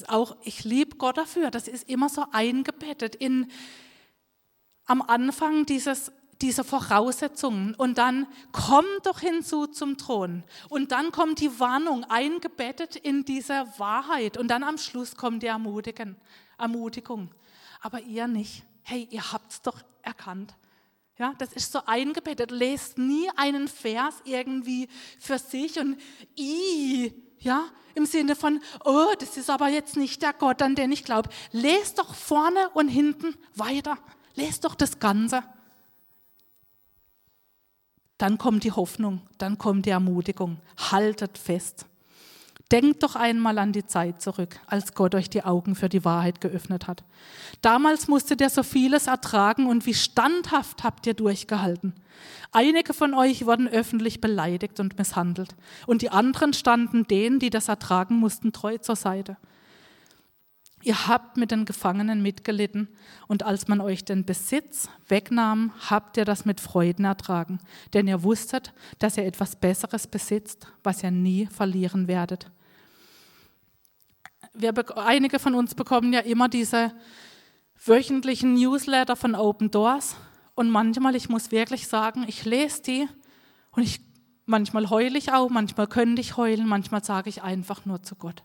auch, 0.07 0.35
ich 0.43 0.63
liebe 0.63 0.97
Gott 0.97 1.17
dafür, 1.17 1.51
das 1.51 1.67
ist 1.67 1.89
immer 1.89 2.09
so 2.09 2.25
eingebettet 2.31 3.15
in 3.15 3.51
am 4.85 5.01
Anfang 5.01 5.65
dieses 5.65 6.11
diese 6.41 6.65
Voraussetzungen 6.65 7.73
und 7.75 7.97
dann 7.97 8.27
komm 8.51 8.83
doch 9.03 9.21
hinzu 9.21 9.67
zum 9.67 9.97
Thron 9.97 10.43
und 10.67 10.91
dann 10.91 11.13
kommt 11.13 11.39
die 11.39 11.57
Warnung 11.59 12.03
eingebettet 12.09 12.97
in 12.97 13.23
diese 13.23 13.65
Wahrheit 13.77 14.37
und 14.37 14.49
dann 14.49 14.63
am 14.63 14.77
Schluss 14.77 15.15
kommt 15.15 15.41
die 15.41 15.47
Ermutigung. 15.47 16.17
Ermutigung. 16.63 17.29
Aber 17.81 18.01
ihr 18.01 18.27
nicht. 18.27 18.63
Hey, 18.81 19.07
ihr 19.11 19.31
habt 19.31 19.51
es 19.51 19.61
doch 19.61 19.81
erkannt. 20.01 20.55
Ja, 21.17 21.33
das 21.37 21.53
ist 21.53 21.71
so 21.71 21.79
eingebettet. 21.85 22.51
Lest 22.51 22.97
nie 22.97 23.29
einen 23.35 23.67
Vers 23.67 24.15
irgendwie 24.25 24.87
für 25.19 25.37
sich 25.37 25.79
und 25.79 25.99
i, 26.37 27.13
ja, 27.39 27.65
im 27.95 28.05
Sinne 28.05 28.35
von, 28.35 28.59
oh, 28.83 29.13
das 29.19 29.37
ist 29.37 29.49
aber 29.49 29.67
jetzt 29.67 29.95
nicht 29.95 30.21
der 30.21 30.33
Gott, 30.33 30.61
an 30.61 30.75
den 30.75 30.91
ich 30.91 31.03
glaube. 31.03 31.29
Lest 31.51 31.99
doch 31.99 32.15
vorne 32.15 32.69
und 32.73 32.87
hinten 32.87 33.35
weiter. 33.55 33.97
Lest 34.35 34.65
doch 34.65 34.73
das 34.73 34.99
Ganze. 34.99 35.43
Dann 38.17 38.37
kommt 38.37 38.63
die 38.63 38.71
Hoffnung, 38.71 39.21
dann 39.37 39.57
kommt 39.57 39.85
die 39.85 39.91
Ermutigung. 39.91 40.59
Haltet 40.77 41.37
fest. 41.37 41.85
Denkt 42.71 43.03
doch 43.03 43.15
einmal 43.15 43.59
an 43.59 43.71
die 43.71 43.85
Zeit 43.85 44.21
zurück, 44.21 44.59
als 44.65 44.95
Gott 44.95 45.13
euch 45.13 45.29
die 45.29 45.43
Augen 45.43 45.75
für 45.75 45.89
die 45.89 46.05
Wahrheit 46.05 46.41
geöffnet 46.41 46.87
hat. 46.87 47.03
Damals 47.61 48.07
musstet 48.07 48.41
ihr 48.41 48.49
so 48.49 48.63
vieles 48.63 49.07
ertragen 49.07 49.67
und 49.67 49.85
wie 49.85 49.93
standhaft 49.93 50.83
habt 50.83 51.05
ihr 51.05 51.13
durchgehalten. 51.13 51.93
Einige 52.51 52.93
von 52.93 53.13
euch 53.13 53.45
wurden 53.45 53.67
öffentlich 53.67 54.21
beleidigt 54.21 54.79
und 54.79 54.97
misshandelt 54.97 55.55
und 55.85 56.01
die 56.01 56.09
anderen 56.09 56.53
standen 56.53 57.05
denen, 57.05 57.39
die 57.39 57.49
das 57.49 57.67
ertragen 57.67 58.15
mussten, 58.15 58.53
treu 58.53 58.77
zur 58.77 58.95
Seite. 58.95 59.37
Ihr 60.85 61.07
habt 61.07 61.37
mit 61.37 61.51
den 61.51 61.63
Gefangenen 61.63 62.21
mitgelitten 62.21 62.89
und 63.27 63.43
als 63.43 63.69
man 63.69 63.79
euch 63.79 64.03
den 64.03 64.25
Besitz 64.25 64.89
wegnahm, 65.07 65.71
habt 65.89 66.17
ihr 66.17 66.25
das 66.25 66.43
mit 66.43 66.59
Freuden 66.59 67.05
ertragen, 67.05 67.59
denn 67.93 68.05
ihr 68.05 68.21
wusstet, 68.21 68.73
dass 68.99 69.15
ihr 69.15 69.25
etwas 69.25 69.55
Besseres 69.55 70.07
besitzt, 70.07 70.67
was 70.83 71.01
ihr 71.01 71.11
nie 71.11 71.45
verlieren 71.45 72.09
werdet. 72.09 72.51
Wir, 74.53 74.73
einige 74.97 75.39
von 75.39 75.55
uns 75.55 75.73
bekommen 75.73 76.11
ja 76.11 76.19
immer 76.19 76.49
diese 76.49 76.91
wöchentlichen 77.85 78.53
Newsletter 78.55 79.15
von 79.15 79.35
Open 79.35 79.71
Doors. 79.71 80.17
Und 80.53 80.69
manchmal, 80.69 81.15
ich 81.15 81.29
muss 81.29 81.51
wirklich 81.51 81.87
sagen, 81.87 82.25
ich 82.27 82.43
lese 82.43 82.81
die 82.83 83.07
und 83.71 83.83
ich, 83.83 84.01
manchmal 84.45 84.89
heule 84.89 85.17
ich 85.17 85.31
auch, 85.31 85.49
manchmal 85.49 85.87
könnte 85.87 86.21
ich 86.21 86.35
heulen, 86.35 86.67
manchmal 86.67 87.03
sage 87.03 87.29
ich 87.29 87.41
einfach 87.41 87.85
nur 87.85 88.03
zu 88.03 88.15
Gott 88.15 88.43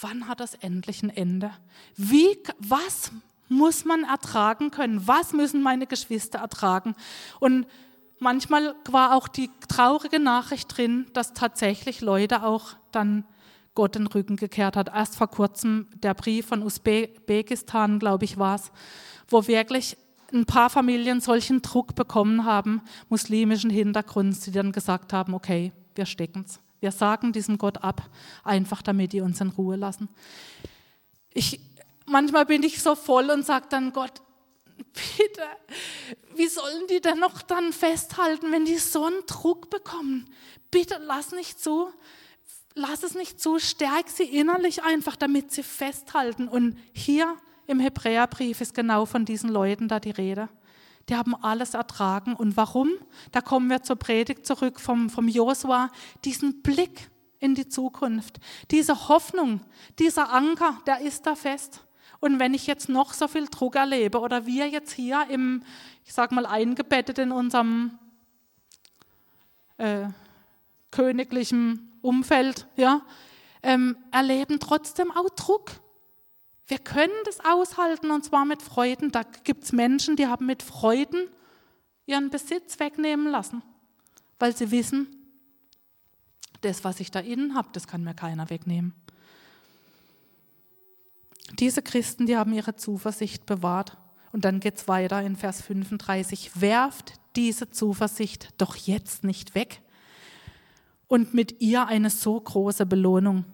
wann 0.00 0.28
hat 0.28 0.40
das 0.40 0.54
endlich 0.54 1.02
ein 1.02 1.10
Ende? 1.10 1.50
Wie, 1.96 2.38
was 2.58 3.12
muss 3.48 3.84
man 3.84 4.04
ertragen 4.04 4.70
können? 4.70 5.06
Was 5.06 5.32
müssen 5.32 5.62
meine 5.62 5.86
Geschwister 5.86 6.38
ertragen? 6.38 6.94
Und 7.40 7.66
manchmal 8.18 8.74
war 8.90 9.14
auch 9.14 9.28
die 9.28 9.50
traurige 9.68 10.20
Nachricht 10.20 10.76
drin, 10.76 11.06
dass 11.12 11.32
tatsächlich 11.32 12.00
Leute 12.00 12.42
auch 12.42 12.76
dann 12.92 13.24
Gott 13.74 13.94
den 13.94 14.06
Rücken 14.06 14.36
gekehrt 14.36 14.76
hat. 14.76 14.88
Erst 14.88 15.16
vor 15.16 15.28
kurzem 15.28 15.88
der 16.02 16.14
Brief 16.14 16.46
von 16.46 16.62
Usbekistan, 16.62 17.98
glaube 17.98 18.24
ich, 18.24 18.38
war 18.38 18.56
es, 18.56 18.72
wo 19.28 19.46
wirklich 19.46 19.96
ein 20.32 20.46
paar 20.46 20.70
Familien 20.70 21.20
solchen 21.20 21.62
Druck 21.62 21.94
bekommen 21.94 22.44
haben, 22.44 22.82
muslimischen 23.08 23.70
Hintergrunds, 23.70 24.40
die 24.40 24.50
dann 24.50 24.72
gesagt 24.72 25.12
haben, 25.12 25.34
okay, 25.34 25.72
wir 25.94 26.06
stecken 26.06 26.44
es. 26.46 26.58
Wir 26.80 26.92
sagen 26.92 27.32
diesem 27.32 27.58
Gott 27.58 27.82
ab, 27.82 28.08
einfach 28.44 28.82
damit 28.82 29.12
die 29.12 29.20
uns 29.20 29.40
in 29.40 29.48
Ruhe 29.48 29.76
lassen. 29.76 30.08
Ich, 31.32 31.60
manchmal 32.06 32.46
bin 32.46 32.62
ich 32.62 32.82
so 32.82 32.94
voll 32.94 33.30
und 33.30 33.44
sage 33.44 33.66
dann 33.68 33.92
Gott, 33.92 34.22
bitte, 34.76 35.42
wie 36.34 36.48
sollen 36.48 36.86
die 36.90 37.00
denn 37.00 37.18
noch 37.18 37.42
dann 37.42 37.72
festhalten, 37.72 38.52
wenn 38.52 38.64
die 38.64 38.78
so 38.78 39.04
einen 39.04 39.24
Druck 39.26 39.70
bekommen? 39.70 40.28
Bitte 40.70 40.98
lass 41.00 41.32
nicht 41.32 41.60
zu, 41.60 41.88
lass 42.74 43.02
es 43.02 43.14
nicht 43.14 43.40
zu, 43.40 43.58
stärk 43.58 44.08
sie 44.08 44.24
innerlich 44.24 44.82
einfach, 44.82 45.16
damit 45.16 45.52
sie 45.52 45.62
festhalten. 45.62 46.48
Und 46.48 46.78
hier 46.92 47.36
im 47.66 47.80
Hebräerbrief 47.80 48.60
ist 48.60 48.74
genau 48.74 49.06
von 49.06 49.24
diesen 49.24 49.50
Leuten 49.50 49.88
da 49.88 50.00
die 50.00 50.10
Rede 50.10 50.48
die 51.08 51.16
haben 51.16 51.34
alles 51.34 51.74
ertragen. 51.74 52.34
Und 52.34 52.56
warum? 52.56 52.90
Da 53.32 53.40
kommen 53.40 53.70
wir 53.70 53.82
zur 53.82 53.96
Predigt 53.96 54.46
zurück 54.46 54.80
vom, 54.80 55.10
vom 55.10 55.28
Josua. 55.28 55.90
Diesen 56.24 56.62
Blick 56.62 57.10
in 57.38 57.54
die 57.54 57.68
Zukunft, 57.68 58.38
diese 58.70 59.08
Hoffnung, 59.08 59.60
dieser 59.98 60.32
Anker, 60.32 60.80
der 60.86 61.00
ist 61.00 61.26
da 61.26 61.34
fest. 61.34 61.82
Und 62.18 62.38
wenn 62.38 62.54
ich 62.54 62.66
jetzt 62.66 62.88
noch 62.88 63.12
so 63.12 63.28
viel 63.28 63.46
Druck 63.46 63.76
erlebe 63.76 64.20
oder 64.20 64.46
wir 64.46 64.68
jetzt 64.68 64.92
hier 64.92 65.26
im, 65.28 65.62
ich 66.04 66.14
sag 66.14 66.32
mal, 66.32 66.46
eingebettet 66.46 67.18
in 67.18 67.30
unserem 67.30 67.98
äh, 69.76 70.08
königlichen 70.90 71.92
Umfeld, 72.00 72.66
ja, 72.76 73.02
ähm, 73.62 73.96
erleben 74.12 74.60
trotzdem 74.60 75.10
auch 75.10 75.28
Druck. 75.30 75.72
Wir 76.66 76.78
können 76.78 77.12
das 77.24 77.40
aushalten 77.40 78.10
und 78.10 78.24
zwar 78.24 78.44
mit 78.44 78.62
Freuden. 78.62 79.12
Da 79.12 79.22
gibt 79.22 79.64
es 79.64 79.72
Menschen, 79.72 80.16
die 80.16 80.26
haben 80.26 80.46
mit 80.46 80.62
Freuden 80.62 81.28
ihren 82.06 82.30
Besitz 82.30 82.78
wegnehmen 82.80 83.30
lassen, 83.30 83.62
weil 84.38 84.56
sie 84.56 84.70
wissen, 84.70 85.08
das, 86.62 86.84
was 86.84 87.00
ich 87.00 87.10
da 87.10 87.20
innen 87.20 87.54
habe, 87.54 87.68
das 87.72 87.86
kann 87.86 88.02
mir 88.02 88.14
keiner 88.14 88.50
wegnehmen. 88.50 88.94
Diese 91.58 91.82
Christen, 91.82 92.26
die 92.26 92.36
haben 92.36 92.52
ihre 92.52 92.76
Zuversicht 92.76 93.46
bewahrt. 93.46 93.96
Und 94.32 94.44
dann 94.44 94.60
geht 94.60 94.76
es 94.76 94.88
weiter 94.88 95.22
in 95.22 95.36
Vers 95.36 95.62
35. 95.62 96.60
Werft 96.60 97.14
diese 97.36 97.70
Zuversicht 97.70 98.50
doch 98.58 98.74
jetzt 98.76 99.24
nicht 99.24 99.54
weg 99.54 99.80
und 101.08 101.34
mit 101.34 101.60
ihr 101.60 101.86
eine 101.86 102.10
so 102.10 102.38
große 102.40 102.86
Belohnung. 102.86 103.44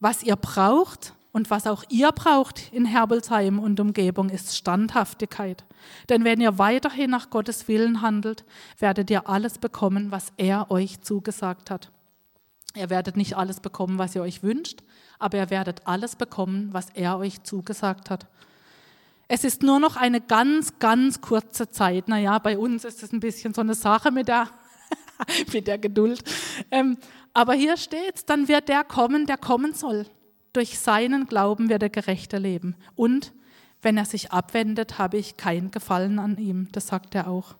Was 0.00 0.22
ihr 0.22 0.36
braucht, 0.36 1.14
und 1.36 1.50
was 1.50 1.66
auch 1.66 1.84
ihr 1.90 2.12
braucht 2.12 2.72
in 2.72 2.86
Herbelsheim 2.86 3.58
und 3.58 3.78
Umgebung 3.78 4.30
ist 4.30 4.56
Standhaftigkeit. 4.56 5.66
Denn 6.08 6.24
wenn 6.24 6.40
ihr 6.40 6.56
weiterhin 6.56 7.10
nach 7.10 7.28
Gottes 7.28 7.68
Willen 7.68 8.00
handelt, 8.00 8.46
werdet 8.78 9.10
ihr 9.10 9.28
alles 9.28 9.58
bekommen, 9.58 10.10
was 10.10 10.32
er 10.38 10.70
euch 10.70 11.02
zugesagt 11.02 11.70
hat. 11.70 11.92
Ihr 12.74 12.88
werdet 12.88 13.18
nicht 13.18 13.36
alles 13.36 13.60
bekommen, 13.60 13.98
was 13.98 14.14
ihr 14.14 14.22
euch 14.22 14.42
wünscht, 14.42 14.82
aber 15.18 15.36
ihr 15.36 15.50
werdet 15.50 15.86
alles 15.86 16.16
bekommen, 16.16 16.70
was 16.72 16.88
er 16.94 17.18
euch 17.18 17.42
zugesagt 17.42 18.08
hat. 18.08 18.26
Es 19.28 19.44
ist 19.44 19.62
nur 19.62 19.78
noch 19.78 19.96
eine 19.96 20.22
ganz, 20.22 20.78
ganz 20.78 21.20
kurze 21.20 21.70
Zeit. 21.70 22.08
Naja, 22.08 22.38
bei 22.38 22.56
uns 22.56 22.82
ist 22.86 23.02
es 23.02 23.12
ein 23.12 23.20
bisschen 23.20 23.52
so 23.52 23.60
eine 23.60 23.74
Sache 23.74 24.10
mit 24.10 24.28
der, 24.28 24.48
mit 25.52 25.66
der 25.66 25.76
Geduld. 25.76 26.24
Ähm, 26.70 26.96
aber 27.34 27.52
hier 27.52 27.76
steht, 27.76 28.26
dann 28.30 28.48
wird 28.48 28.70
der 28.70 28.84
kommen, 28.84 29.26
der 29.26 29.36
kommen 29.36 29.74
soll. 29.74 30.06
Durch 30.56 30.78
seinen 30.78 31.26
Glauben 31.26 31.68
wird 31.68 31.82
der 31.82 31.90
Gerechte 31.90 32.38
leben. 32.38 32.76
Und 32.94 33.34
wenn 33.82 33.98
er 33.98 34.06
sich 34.06 34.32
abwendet, 34.32 34.96
habe 34.96 35.18
ich 35.18 35.36
kein 35.36 35.70
Gefallen 35.70 36.18
an 36.18 36.38
ihm. 36.38 36.68
Das 36.72 36.86
sagt 36.86 37.14
er 37.14 37.28
auch. 37.28 37.56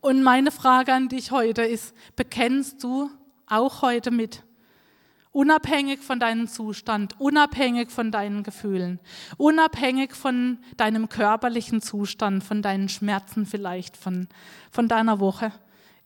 Und 0.00 0.24
meine 0.24 0.50
Frage 0.50 0.92
an 0.92 1.08
dich 1.08 1.30
heute 1.30 1.62
ist, 1.62 1.94
bekennst 2.16 2.82
du 2.82 3.08
auch 3.46 3.82
heute 3.82 4.10
mit? 4.10 4.42
Unabhängig 5.30 6.00
von 6.00 6.18
deinem 6.18 6.48
Zustand, 6.48 7.20
unabhängig 7.20 7.92
von 7.92 8.10
deinen 8.10 8.42
Gefühlen, 8.42 8.98
unabhängig 9.36 10.12
von 10.12 10.58
deinem 10.76 11.08
körperlichen 11.08 11.80
Zustand, 11.80 12.42
von 12.42 12.62
deinen 12.62 12.88
Schmerzen 12.88 13.46
vielleicht, 13.46 13.96
von, 13.96 14.26
von 14.72 14.88
deiner 14.88 15.20
Woche. 15.20 15.52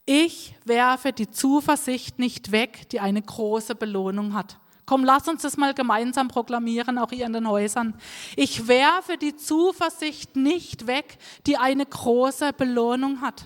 Ich 0.05 0.55
werfe 0.67 1.15
die 1.15 1.31
Zuversicht 1.31 2.19
nicht 2.19 2.53
weg, 2.53 2.91
die 2.91 3.01
eine 3.01 3.23
große 3.23 3.75
Belohnung 3.75 4.35
hat. 4.35 4.59
Komm, 4.89 5.05
lass 5.05 5.29
uns 5.29 5.43
das 5.43 5.59
mal 5.59 5.75
gemeinsam 5.75 6.29
proklamieren, 6.29 6.97
auch 6.97 7.11
hier 7.11 7.27
in 7.27 7.35
den 7.35 7.47
Häusern. 7.47 7.93
Ich 8.37 8.69
werfe 8.69 9.19
die 9.19 9.37
Zuversicht 9.37 10.35
nicht 10.35 10.87
weg, 10.87 11.19
die 11.47 11.59
eine 11.59 11.85
große 11.85 12.55
Belohnung 12.55 13.21
hat. 13.21 13.45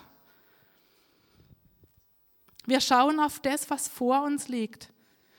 Wir 2.64 2.80
schauen 2.80 3.18
auf 3.18 3.40
das, 3.40 3.70
was 3.70 3.88
vor 3.88 4.22
uns 4.22 4.46
liegt. 4.46 4.92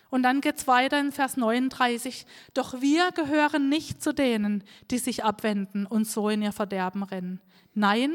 Und 0.10 0.24
dann 0.24 0.42
geht 0.42 0.58
es 0.58 0.68
weiter 0.68 1.00
in 1.00 1.14
Vers 1.14 1.38
39. 1.38 2.26
Doch 2.54 2.82
wir 2.82 3.14
gehören 3.14 3.70
nicht 3.70 4.04
zu 4.04 4.14
denen, 4.14 4.66
die 4.92 4.98
sich 4.98 5.24
abwenden 5.24 5.86
und 5.86 6.06
so 6.06 6.28
in 6.28 6.42
ihr 6.42 6.52
Verderben 6.52 7.04
rennen. 7.04 7.40
Nein, 7.76 8.12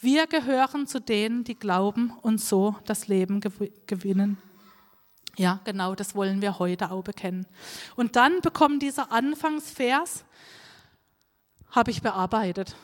wir 0.00 0.26
gehören 0.26 0.88
zu 0.88 1.00
denen, 1.00 1.44
die 1.44 1.54
glauben 1.54 2.12
und 2.22 2.40
so 2.40 2.74
das 2.86 3.06
Leben 3.06 3.38
gewinnen. 3.38 4.49
Ja, 5.36 5.60
genau, 5.64 5.94
das 5.94 6.14
wollen 6.14 6.42
wir 6.42 6.58
heute 6.58 6.90
auch 6.90 7.02
bekennen. 7.02 7.46
Und 7.96 8.16
dann 8.16 8.40
bekommt 8.40 8.82
dieser 8.82 9.12
Anfangsvers, 9.12 10.24
habe 11.70 11.90
ich 11.90 12.02
bearbeitet. 12.02 12.74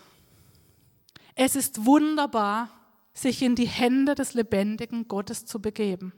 Es 1.34 1.56
ist 1.56 1.84
wunderbar, 1.84 2.70
sich 3.12 3.42
in 3.42 3.54
die 3.54 3.66
Hände 3.66 4.14
des 4.14 4.34
lebendigen 4.34 5.08
Gottes 5.08 5.46
zu 5.46 5.60
begeben. 5.60 6.12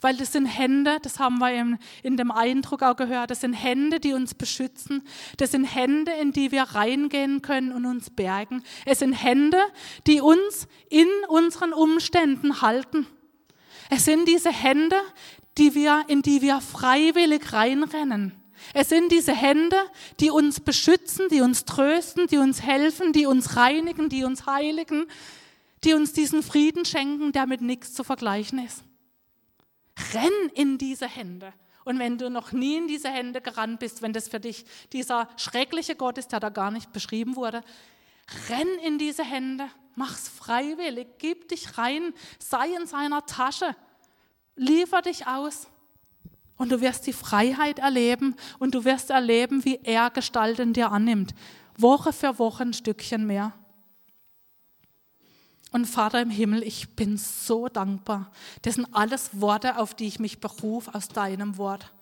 Weil 0.00 0.16
das 0.16 0.32
sind 0.32 0.46
Hände, 0.46 0.98
das 1.02 1.18
haben 1.18 1.38
wir 1.38 1.52
in, 1.52 1.78
in 2.02 2.16
dem 2.16 2.30
Eindruck 2.30 2.82
auch 2.82 2.96
gehört, 2.96 3.30
das 3.30 3.40
sind 3.40 3.52
Hände, 3.52 4.00
die 4.00 4.12
uns 4.12 4.34
beschützen. 4.34 5.06
Das 5.36 5.52
sind 5.52 5.64
Hände, 5.64 6.12
in 6.12 6.32
die 6.32 6.52
wir 6.52 6.62
reingehen 6.62 7.42
können 7.42 7.72
und 7.72 7.86
uns 7.86 8.10
bergen. 8.10 8.62
Es 8.86 8.98
sind 8.98 9.12
Hände, 9.12 9.58
die 10.06 10.20
uns 10.20 10.68
in 10.90 11.08
unseren 11.28 11.72
Umständen 11.72 12.60
halten. 12.60 13.06
Es 13.94 14.06
sind 14.06 14.26
diese 14.26 14.50
Hände, 14.50 15.00
die 15.56 15.76
wir, 15.76 16.04
in 16.08 16.20
die 16.20 16.42
wir 16.42 16.60
freiwillig 16.60 17.52
reinrennen. 17.52 18.34
Es 18.72 18.88
sind 18.88 19.12
diese 19.12 19.32
Hände, 19.32 19.76
die 20.18 20.32
uns 20.32 20.58
beschützen, 20.58 21.28
die 21.28 21.40
uns 21.40 21.64
trösten, 21.64 22.26
die 22.26 22.38
uns 22.38 22.62
helfen, 22.62 23.12
die 23.12 23.26
uns 23.26 23.56
reinigen, 23.56 24.08
die 24.08 24.24
uns 24.24 24.46
heiligen, 24.46 25.06
die 25.84 25.94
uns 25.94 26.12
diesen 26.12 26.42
Frieden 26.42 26.84
schenken, 26.84 27.30
der 27.30 27.46
mit 27.46 27.60
nichts 27.60 27.94
zu 27.94 28.02
vergleichen 28.02 28.58
ist. 28.58 28.82
Renn 30.12 30.50
in 30.54 30.76
diese 30.76 31.06
Hände. 31.06 31.52
Und 31.84 32.00
wenn 32.00 32.18
du 32.18 32.30
noch 32.30 32.50
nie 32.50 32.78
in 32.78 32.88
diese 32.88 33.10
Hände 33.10 33.40
gerannt 33.40 33.78
bist, 33.78 34.02
wenn 34.02 34.12
das 34.12 34.26
für 34.26 34.40
dich 34.40 34.64
dieser 34.92 35.28
schreckliche 35.36 35.94
Gott 35.94 36.18
ist, 36.18 36.32
der 36.32 36.40
da 36.40 36.48
gar 36.48 36.72
nicht 36.72 36.92
beschrieben 36.92 37.36
wurde, 37.36 37.62
renn 38.48 38.66
in 38.84 38.98
diese 38.98 39.22
Hände, 39.22 39.68
mach's 39.96 40.28
freiwillig, 40.28 41.08
gib 41.18 41.48
dich 41.48 41.78
rein, 41.78 42.12
sei 42.38 42.74
in 42.74 42.86
seiner 42.86 43.26
Tasche, 43.26 43.76
liefer 44.56 45.02
dich 45.02 45.26
aus. 45.26 45.68
Und 46.56 46.70
du 46.70 46.80
wirst 46.80 47.06
die 47.06 47.12
Freiheit 47.12 47.80
erleben 47.80 48.36
und 48.58 48.74
du 48.74 48.84
wirst 48.84 49.10
erleben, 49.10 49.64
wie 49.64 49.80
er 49.82 50.10
Gestalt 50.10 50.60
in 50.60 50.72
dir 50.72 50.92
annimmt. 50.92 51.34
Woche 51.76 52.12
für 52.12 52.38
Woche 52.38 52.62
ein 52.62 52.72
Stückchen 52.72 53.26
mehr. 53.26 53.52
Und 55.72 55.86
Vater 55.86 56.22
im 56.22 56.30
Himmel, 56.30 56.62
ich 56.62 56.94
bin 56.94 57.18
so 57.18 57.66
dankbar. 57.66 58.30
Das 58.62 58.76
sind 58.76 58.86
alles 58.92 59.40
Worte, 59.40 59.76
auf 59.78 59.94
die 59.94 60.06
ich 60.06 60.20
mich 60.20 60.38
berufe 60.38 60.94
aus 60.94 61.08
deinem 61.08 61.56
Wort. 61.58 61.92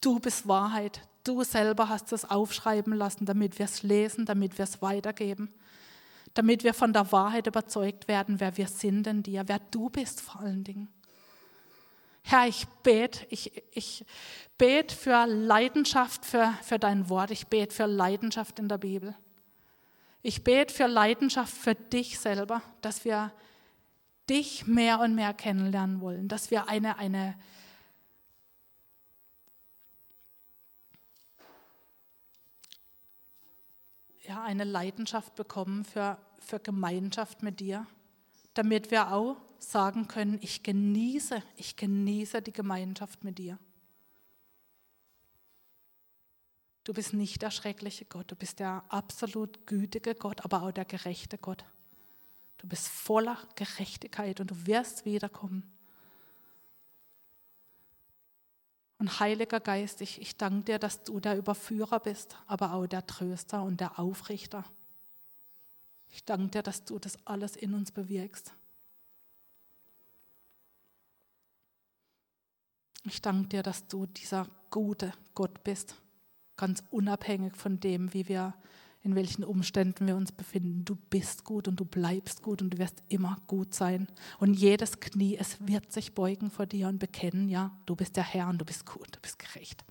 Du 0.00 0.18
bist 0.18 0.48
Wahrheit. 0.48 1.00
Du 1.22 1.44
selber 1.44 1.88
hast 1.88 2.12
es 2.12 2.28
aufschreiben 2.28 2.92
lassen, 2.92 3.26
damit 3.26 3.60
wir 3.60 3.66
es 3.66 3.84
lesen, 3.84 4.26
damit 4.26 4.58
wir 4.58 4.64
es 4.64 4.82
weitergeben. 4.82 5.54
Damit 6.34 6.64
wir 6.64 6.74
von 6.74 6.92
der 6.92 7.10
Wahrheit 7.12 7.46
überzeugt 7.46 8.08
werden, 8.08 8.40
wer 8.40 8.56
wir 8.56 8.66
sind 8.66 9.06
in 9.06 9.22
dir, 9.22 9.44
wer 9.46 9.60
du 9.70 9.88
bist 9.88 10.20
vor 10.20 10.40
allen 10.40 10.64
Dingen. 10.64 10.88
Herr, 12.22 12.48
ich 12.48 12.66
bete, 12.82 13.26
ich, 13.28 13.62
ich 13.70 14.04
bete 14.56 14.94
für 14.94 15.26
Leidenschaft 15.26 16.24
für, 16.24 16.54
für 16.62 16.78
dein 16.78 17.08
Wort. 17.08 17.30
Ich 17.30 17.48
bete 17.48 17.74
für 17.74 17.86
Leidenschaft 17.86 18.58
in 18.58 18.68
der 18.68 18.78
Bibel. 18.78 19.14
Ich 20.22 20.42
bete 20.42 20.72
für 20.72 20.86
Leidenschaft 20.86 21.54
für 21.54 21.74
dich 21.74 22.18
selber, 22.18 22.62
dass 22.80 23.04
wir 23.04 23.30
dich 24.30 24.66
mehr 24.66 25.00
und 25.00 25.14
mehr 25.14 25.34
kennenlernen 25.34 26.00
wollen, 26.00 26.28
dass 26.28 26.50
wir 26.50 26.66
eine, 26.66 26.96
eine, 26.96 27.34
ja, 34.26 34.42
eine 34.42 34.64
Leidenschaft 34.64 35.34
bekommen 35.34 35.84
für, 35.84 36.18
für 36.38 36.58
Gemeinschaft 36.58 37.42
mit 37.42 37.60
dir, 37.60 37.86
damit 38.54 38.90
wir 38.90 39.12
auch 39.12 39.36
sagen 39.58 40.08
können, 40.08 40.38
ich 40.42 40.62
genieße, 40.62 41.42
ich 41.56 41.76
genieße 41.76 42.42
die 42.42 42.52
Gemeinschaft 42.52 43.24
mit 43.24 43.38
dir. 43.38 43.58
Du 46.84 46.92
bist 46.92 47.14
nicht 47.14 47.40
der 47.40 47.50
schreckliche 47.50 48.04
Gott, 48.04 48.30
du 48.30 48.36
bist 48.36 48.58
der 48.58 48.84
absolut 48.90 49.66
gütige 49.66 50.14
Gott, 50.14 50.44
aber 50.44 50.62
auch 50.62 50.72
der 50.72 50.84
gerechte 50.84 51.38
Gott. 51.38 51.64
Du 52.58 52.68
bist 52.68 52.88
voller 52.88 53.38
Gerechtigkeit 53.56 54.40
und 54.40 54.50
du 54.50 54.66
wirst 54.66 55.04
wiederkommen. 55.04 55.73
Und 58.98 59.20
Heiliger 59.20 59.60
Geist, 59.60 60.00
ich, 60.00 60.20
ich 60.20 60.36
danke 60.36 60.64
dir, 60.64 60.78
dass 60.78 61.02
du 61.02 61.20
der 61.20 61.36
Überführer 61.36 62.00
bist, 62.00 62.36
aber 62.46 62.72
auch 62.72 62.86
der 62.86 63.06
Tröster 63.06 63.62
und 63.62 63.80
der 63.80 63.98
Aufrichter. 63.98 64.64
Ich 66.10 66.24
danke 66.24 66.50
dir, 66.50 66.62
dass 66.62 66.84
du 66.84 66.98
das 66.98 67.18
alles 67.26 67.56
in 67.56 67.74
uns 67.74 67.90
bewirkst. 67.90 68.52
Ich 73.02 73.20
danke 73.20 73.48
dir, 73.48 73.62
dass 73.62 73.86
du 73.88 74.06
dieser 74.06 74.48
gute 74.70 75.12
Gott 75.34 75.64
bist 75.64 75.96
ganz 76.56 76.82
unabhängig 76.90 77.56
von 77.56 77.80
dem, 77.80 78.12
wie 78.14 78.28
wir, 78.28 78.54
in 79.04 79.14
welchen 79.14 79.44
Umständen 79.44 80.06
wir 80.06 80.16
uns 80.16 80.32
befinden. 80.32 80.86
Du 80.86 80.96
bist 80.96 81.44
gut 81.44 81.68
und 81.68 81.78
du 81.78 81.84
bleibst 81.84 82.42
gut 82.42 82.62
und 82.62 82.70
du 82.70 82.78
wirst 82.78 83.02
immer 83.08 83.36
gut 83.46 83.74
sein. 83.74 84.08
Und 84.38 84.54
jedes 84.54 84.98
Knie, 84.98 85.36
es 85.38 85.58
wird 85.66 85.92
sich 85.92 86.14
beugen 86.14 86.50
vor 86.50 86.64
dir 86.64 86.88
und 86.88 86.98
bekennen, 86.98 87.50
ja, 87.50 87.70
du 87.84 87.94
bist 87.94 88.16
der 88.16 88.24
Herr 88.24 88.48
und 88.48 88.58
du 88.58 88.64
bist 88.64 88.86
gut, 88.86 89.14
du 89.14 89.20
bist 89.20 89.38
gerecht. 89.38 89.84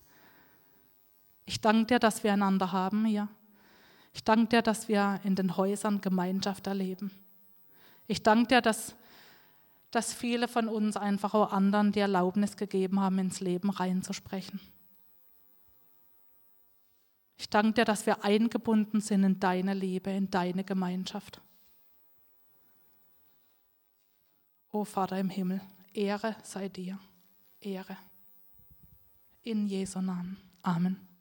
Ich 1.46 1.62
danke 1.62 1.86
dir, 1.86 2.00
dass 2.00 2.24
wir 2.24 2.34
einander 2.34 2.72
haben 2.72 3.06
hier. 3.06 3.30
Ich 4.14 4.24
danke 4.24 4.48
dir, 4.48 4.62
dass 4.64 4.88
wir 4.88 5.20
in 5.24 5.36
den 5.36 5.58
Häusern 5.58 6.02
Gemeinschaft 6.02 6.66
erleben. 6.66 7.12
Ich 8.08 8.24
danke 8.24 8.48
dir, 8.48 8.62
dass, 8.62 8.96
dass 9.92 10.12
viele 10.12 10.48
von 10.48 10.68
uns 10.68 10.98
einfach 10.98 11.36
auch 11.36 11.52
anderen 11.52 11.92
die 11.92 12.00
Erlaubnis 12.00 12.58
gegeben 12.58 13.00
haben, 13.00 13.20
ins 13.20 13.42
Leben 13.42 13.70
reinzusprechen. 13.70 14.60
Ich 17.38 17.50
danke 17.50 17.74
dir, 17.74 17.86
dass 17.86 18.06
wir 18.06 18.24
eingebunden 18.24 19.02
sind 19.02 19.24
in 19.24 19.40
deine 19.40 19.74
Liebe, 19.74 20.12
in 20.12 20.30
deine 20.30 20.64
Gemeinschaft. 20.64 21.42
O 24.72 24.86
Vater 24.86 25.20
im 25.20 25.30
Himmel, 25.30 25.62
Ehre 25.94 26.36
sei 26.44 26.70
dir. 26.70 27.00
Ehre. 27.60 27.98
In 29.44 29.68
Jesu 29.68 30.02
Namen. 30.02 30.38
Amen. 30.62 31.13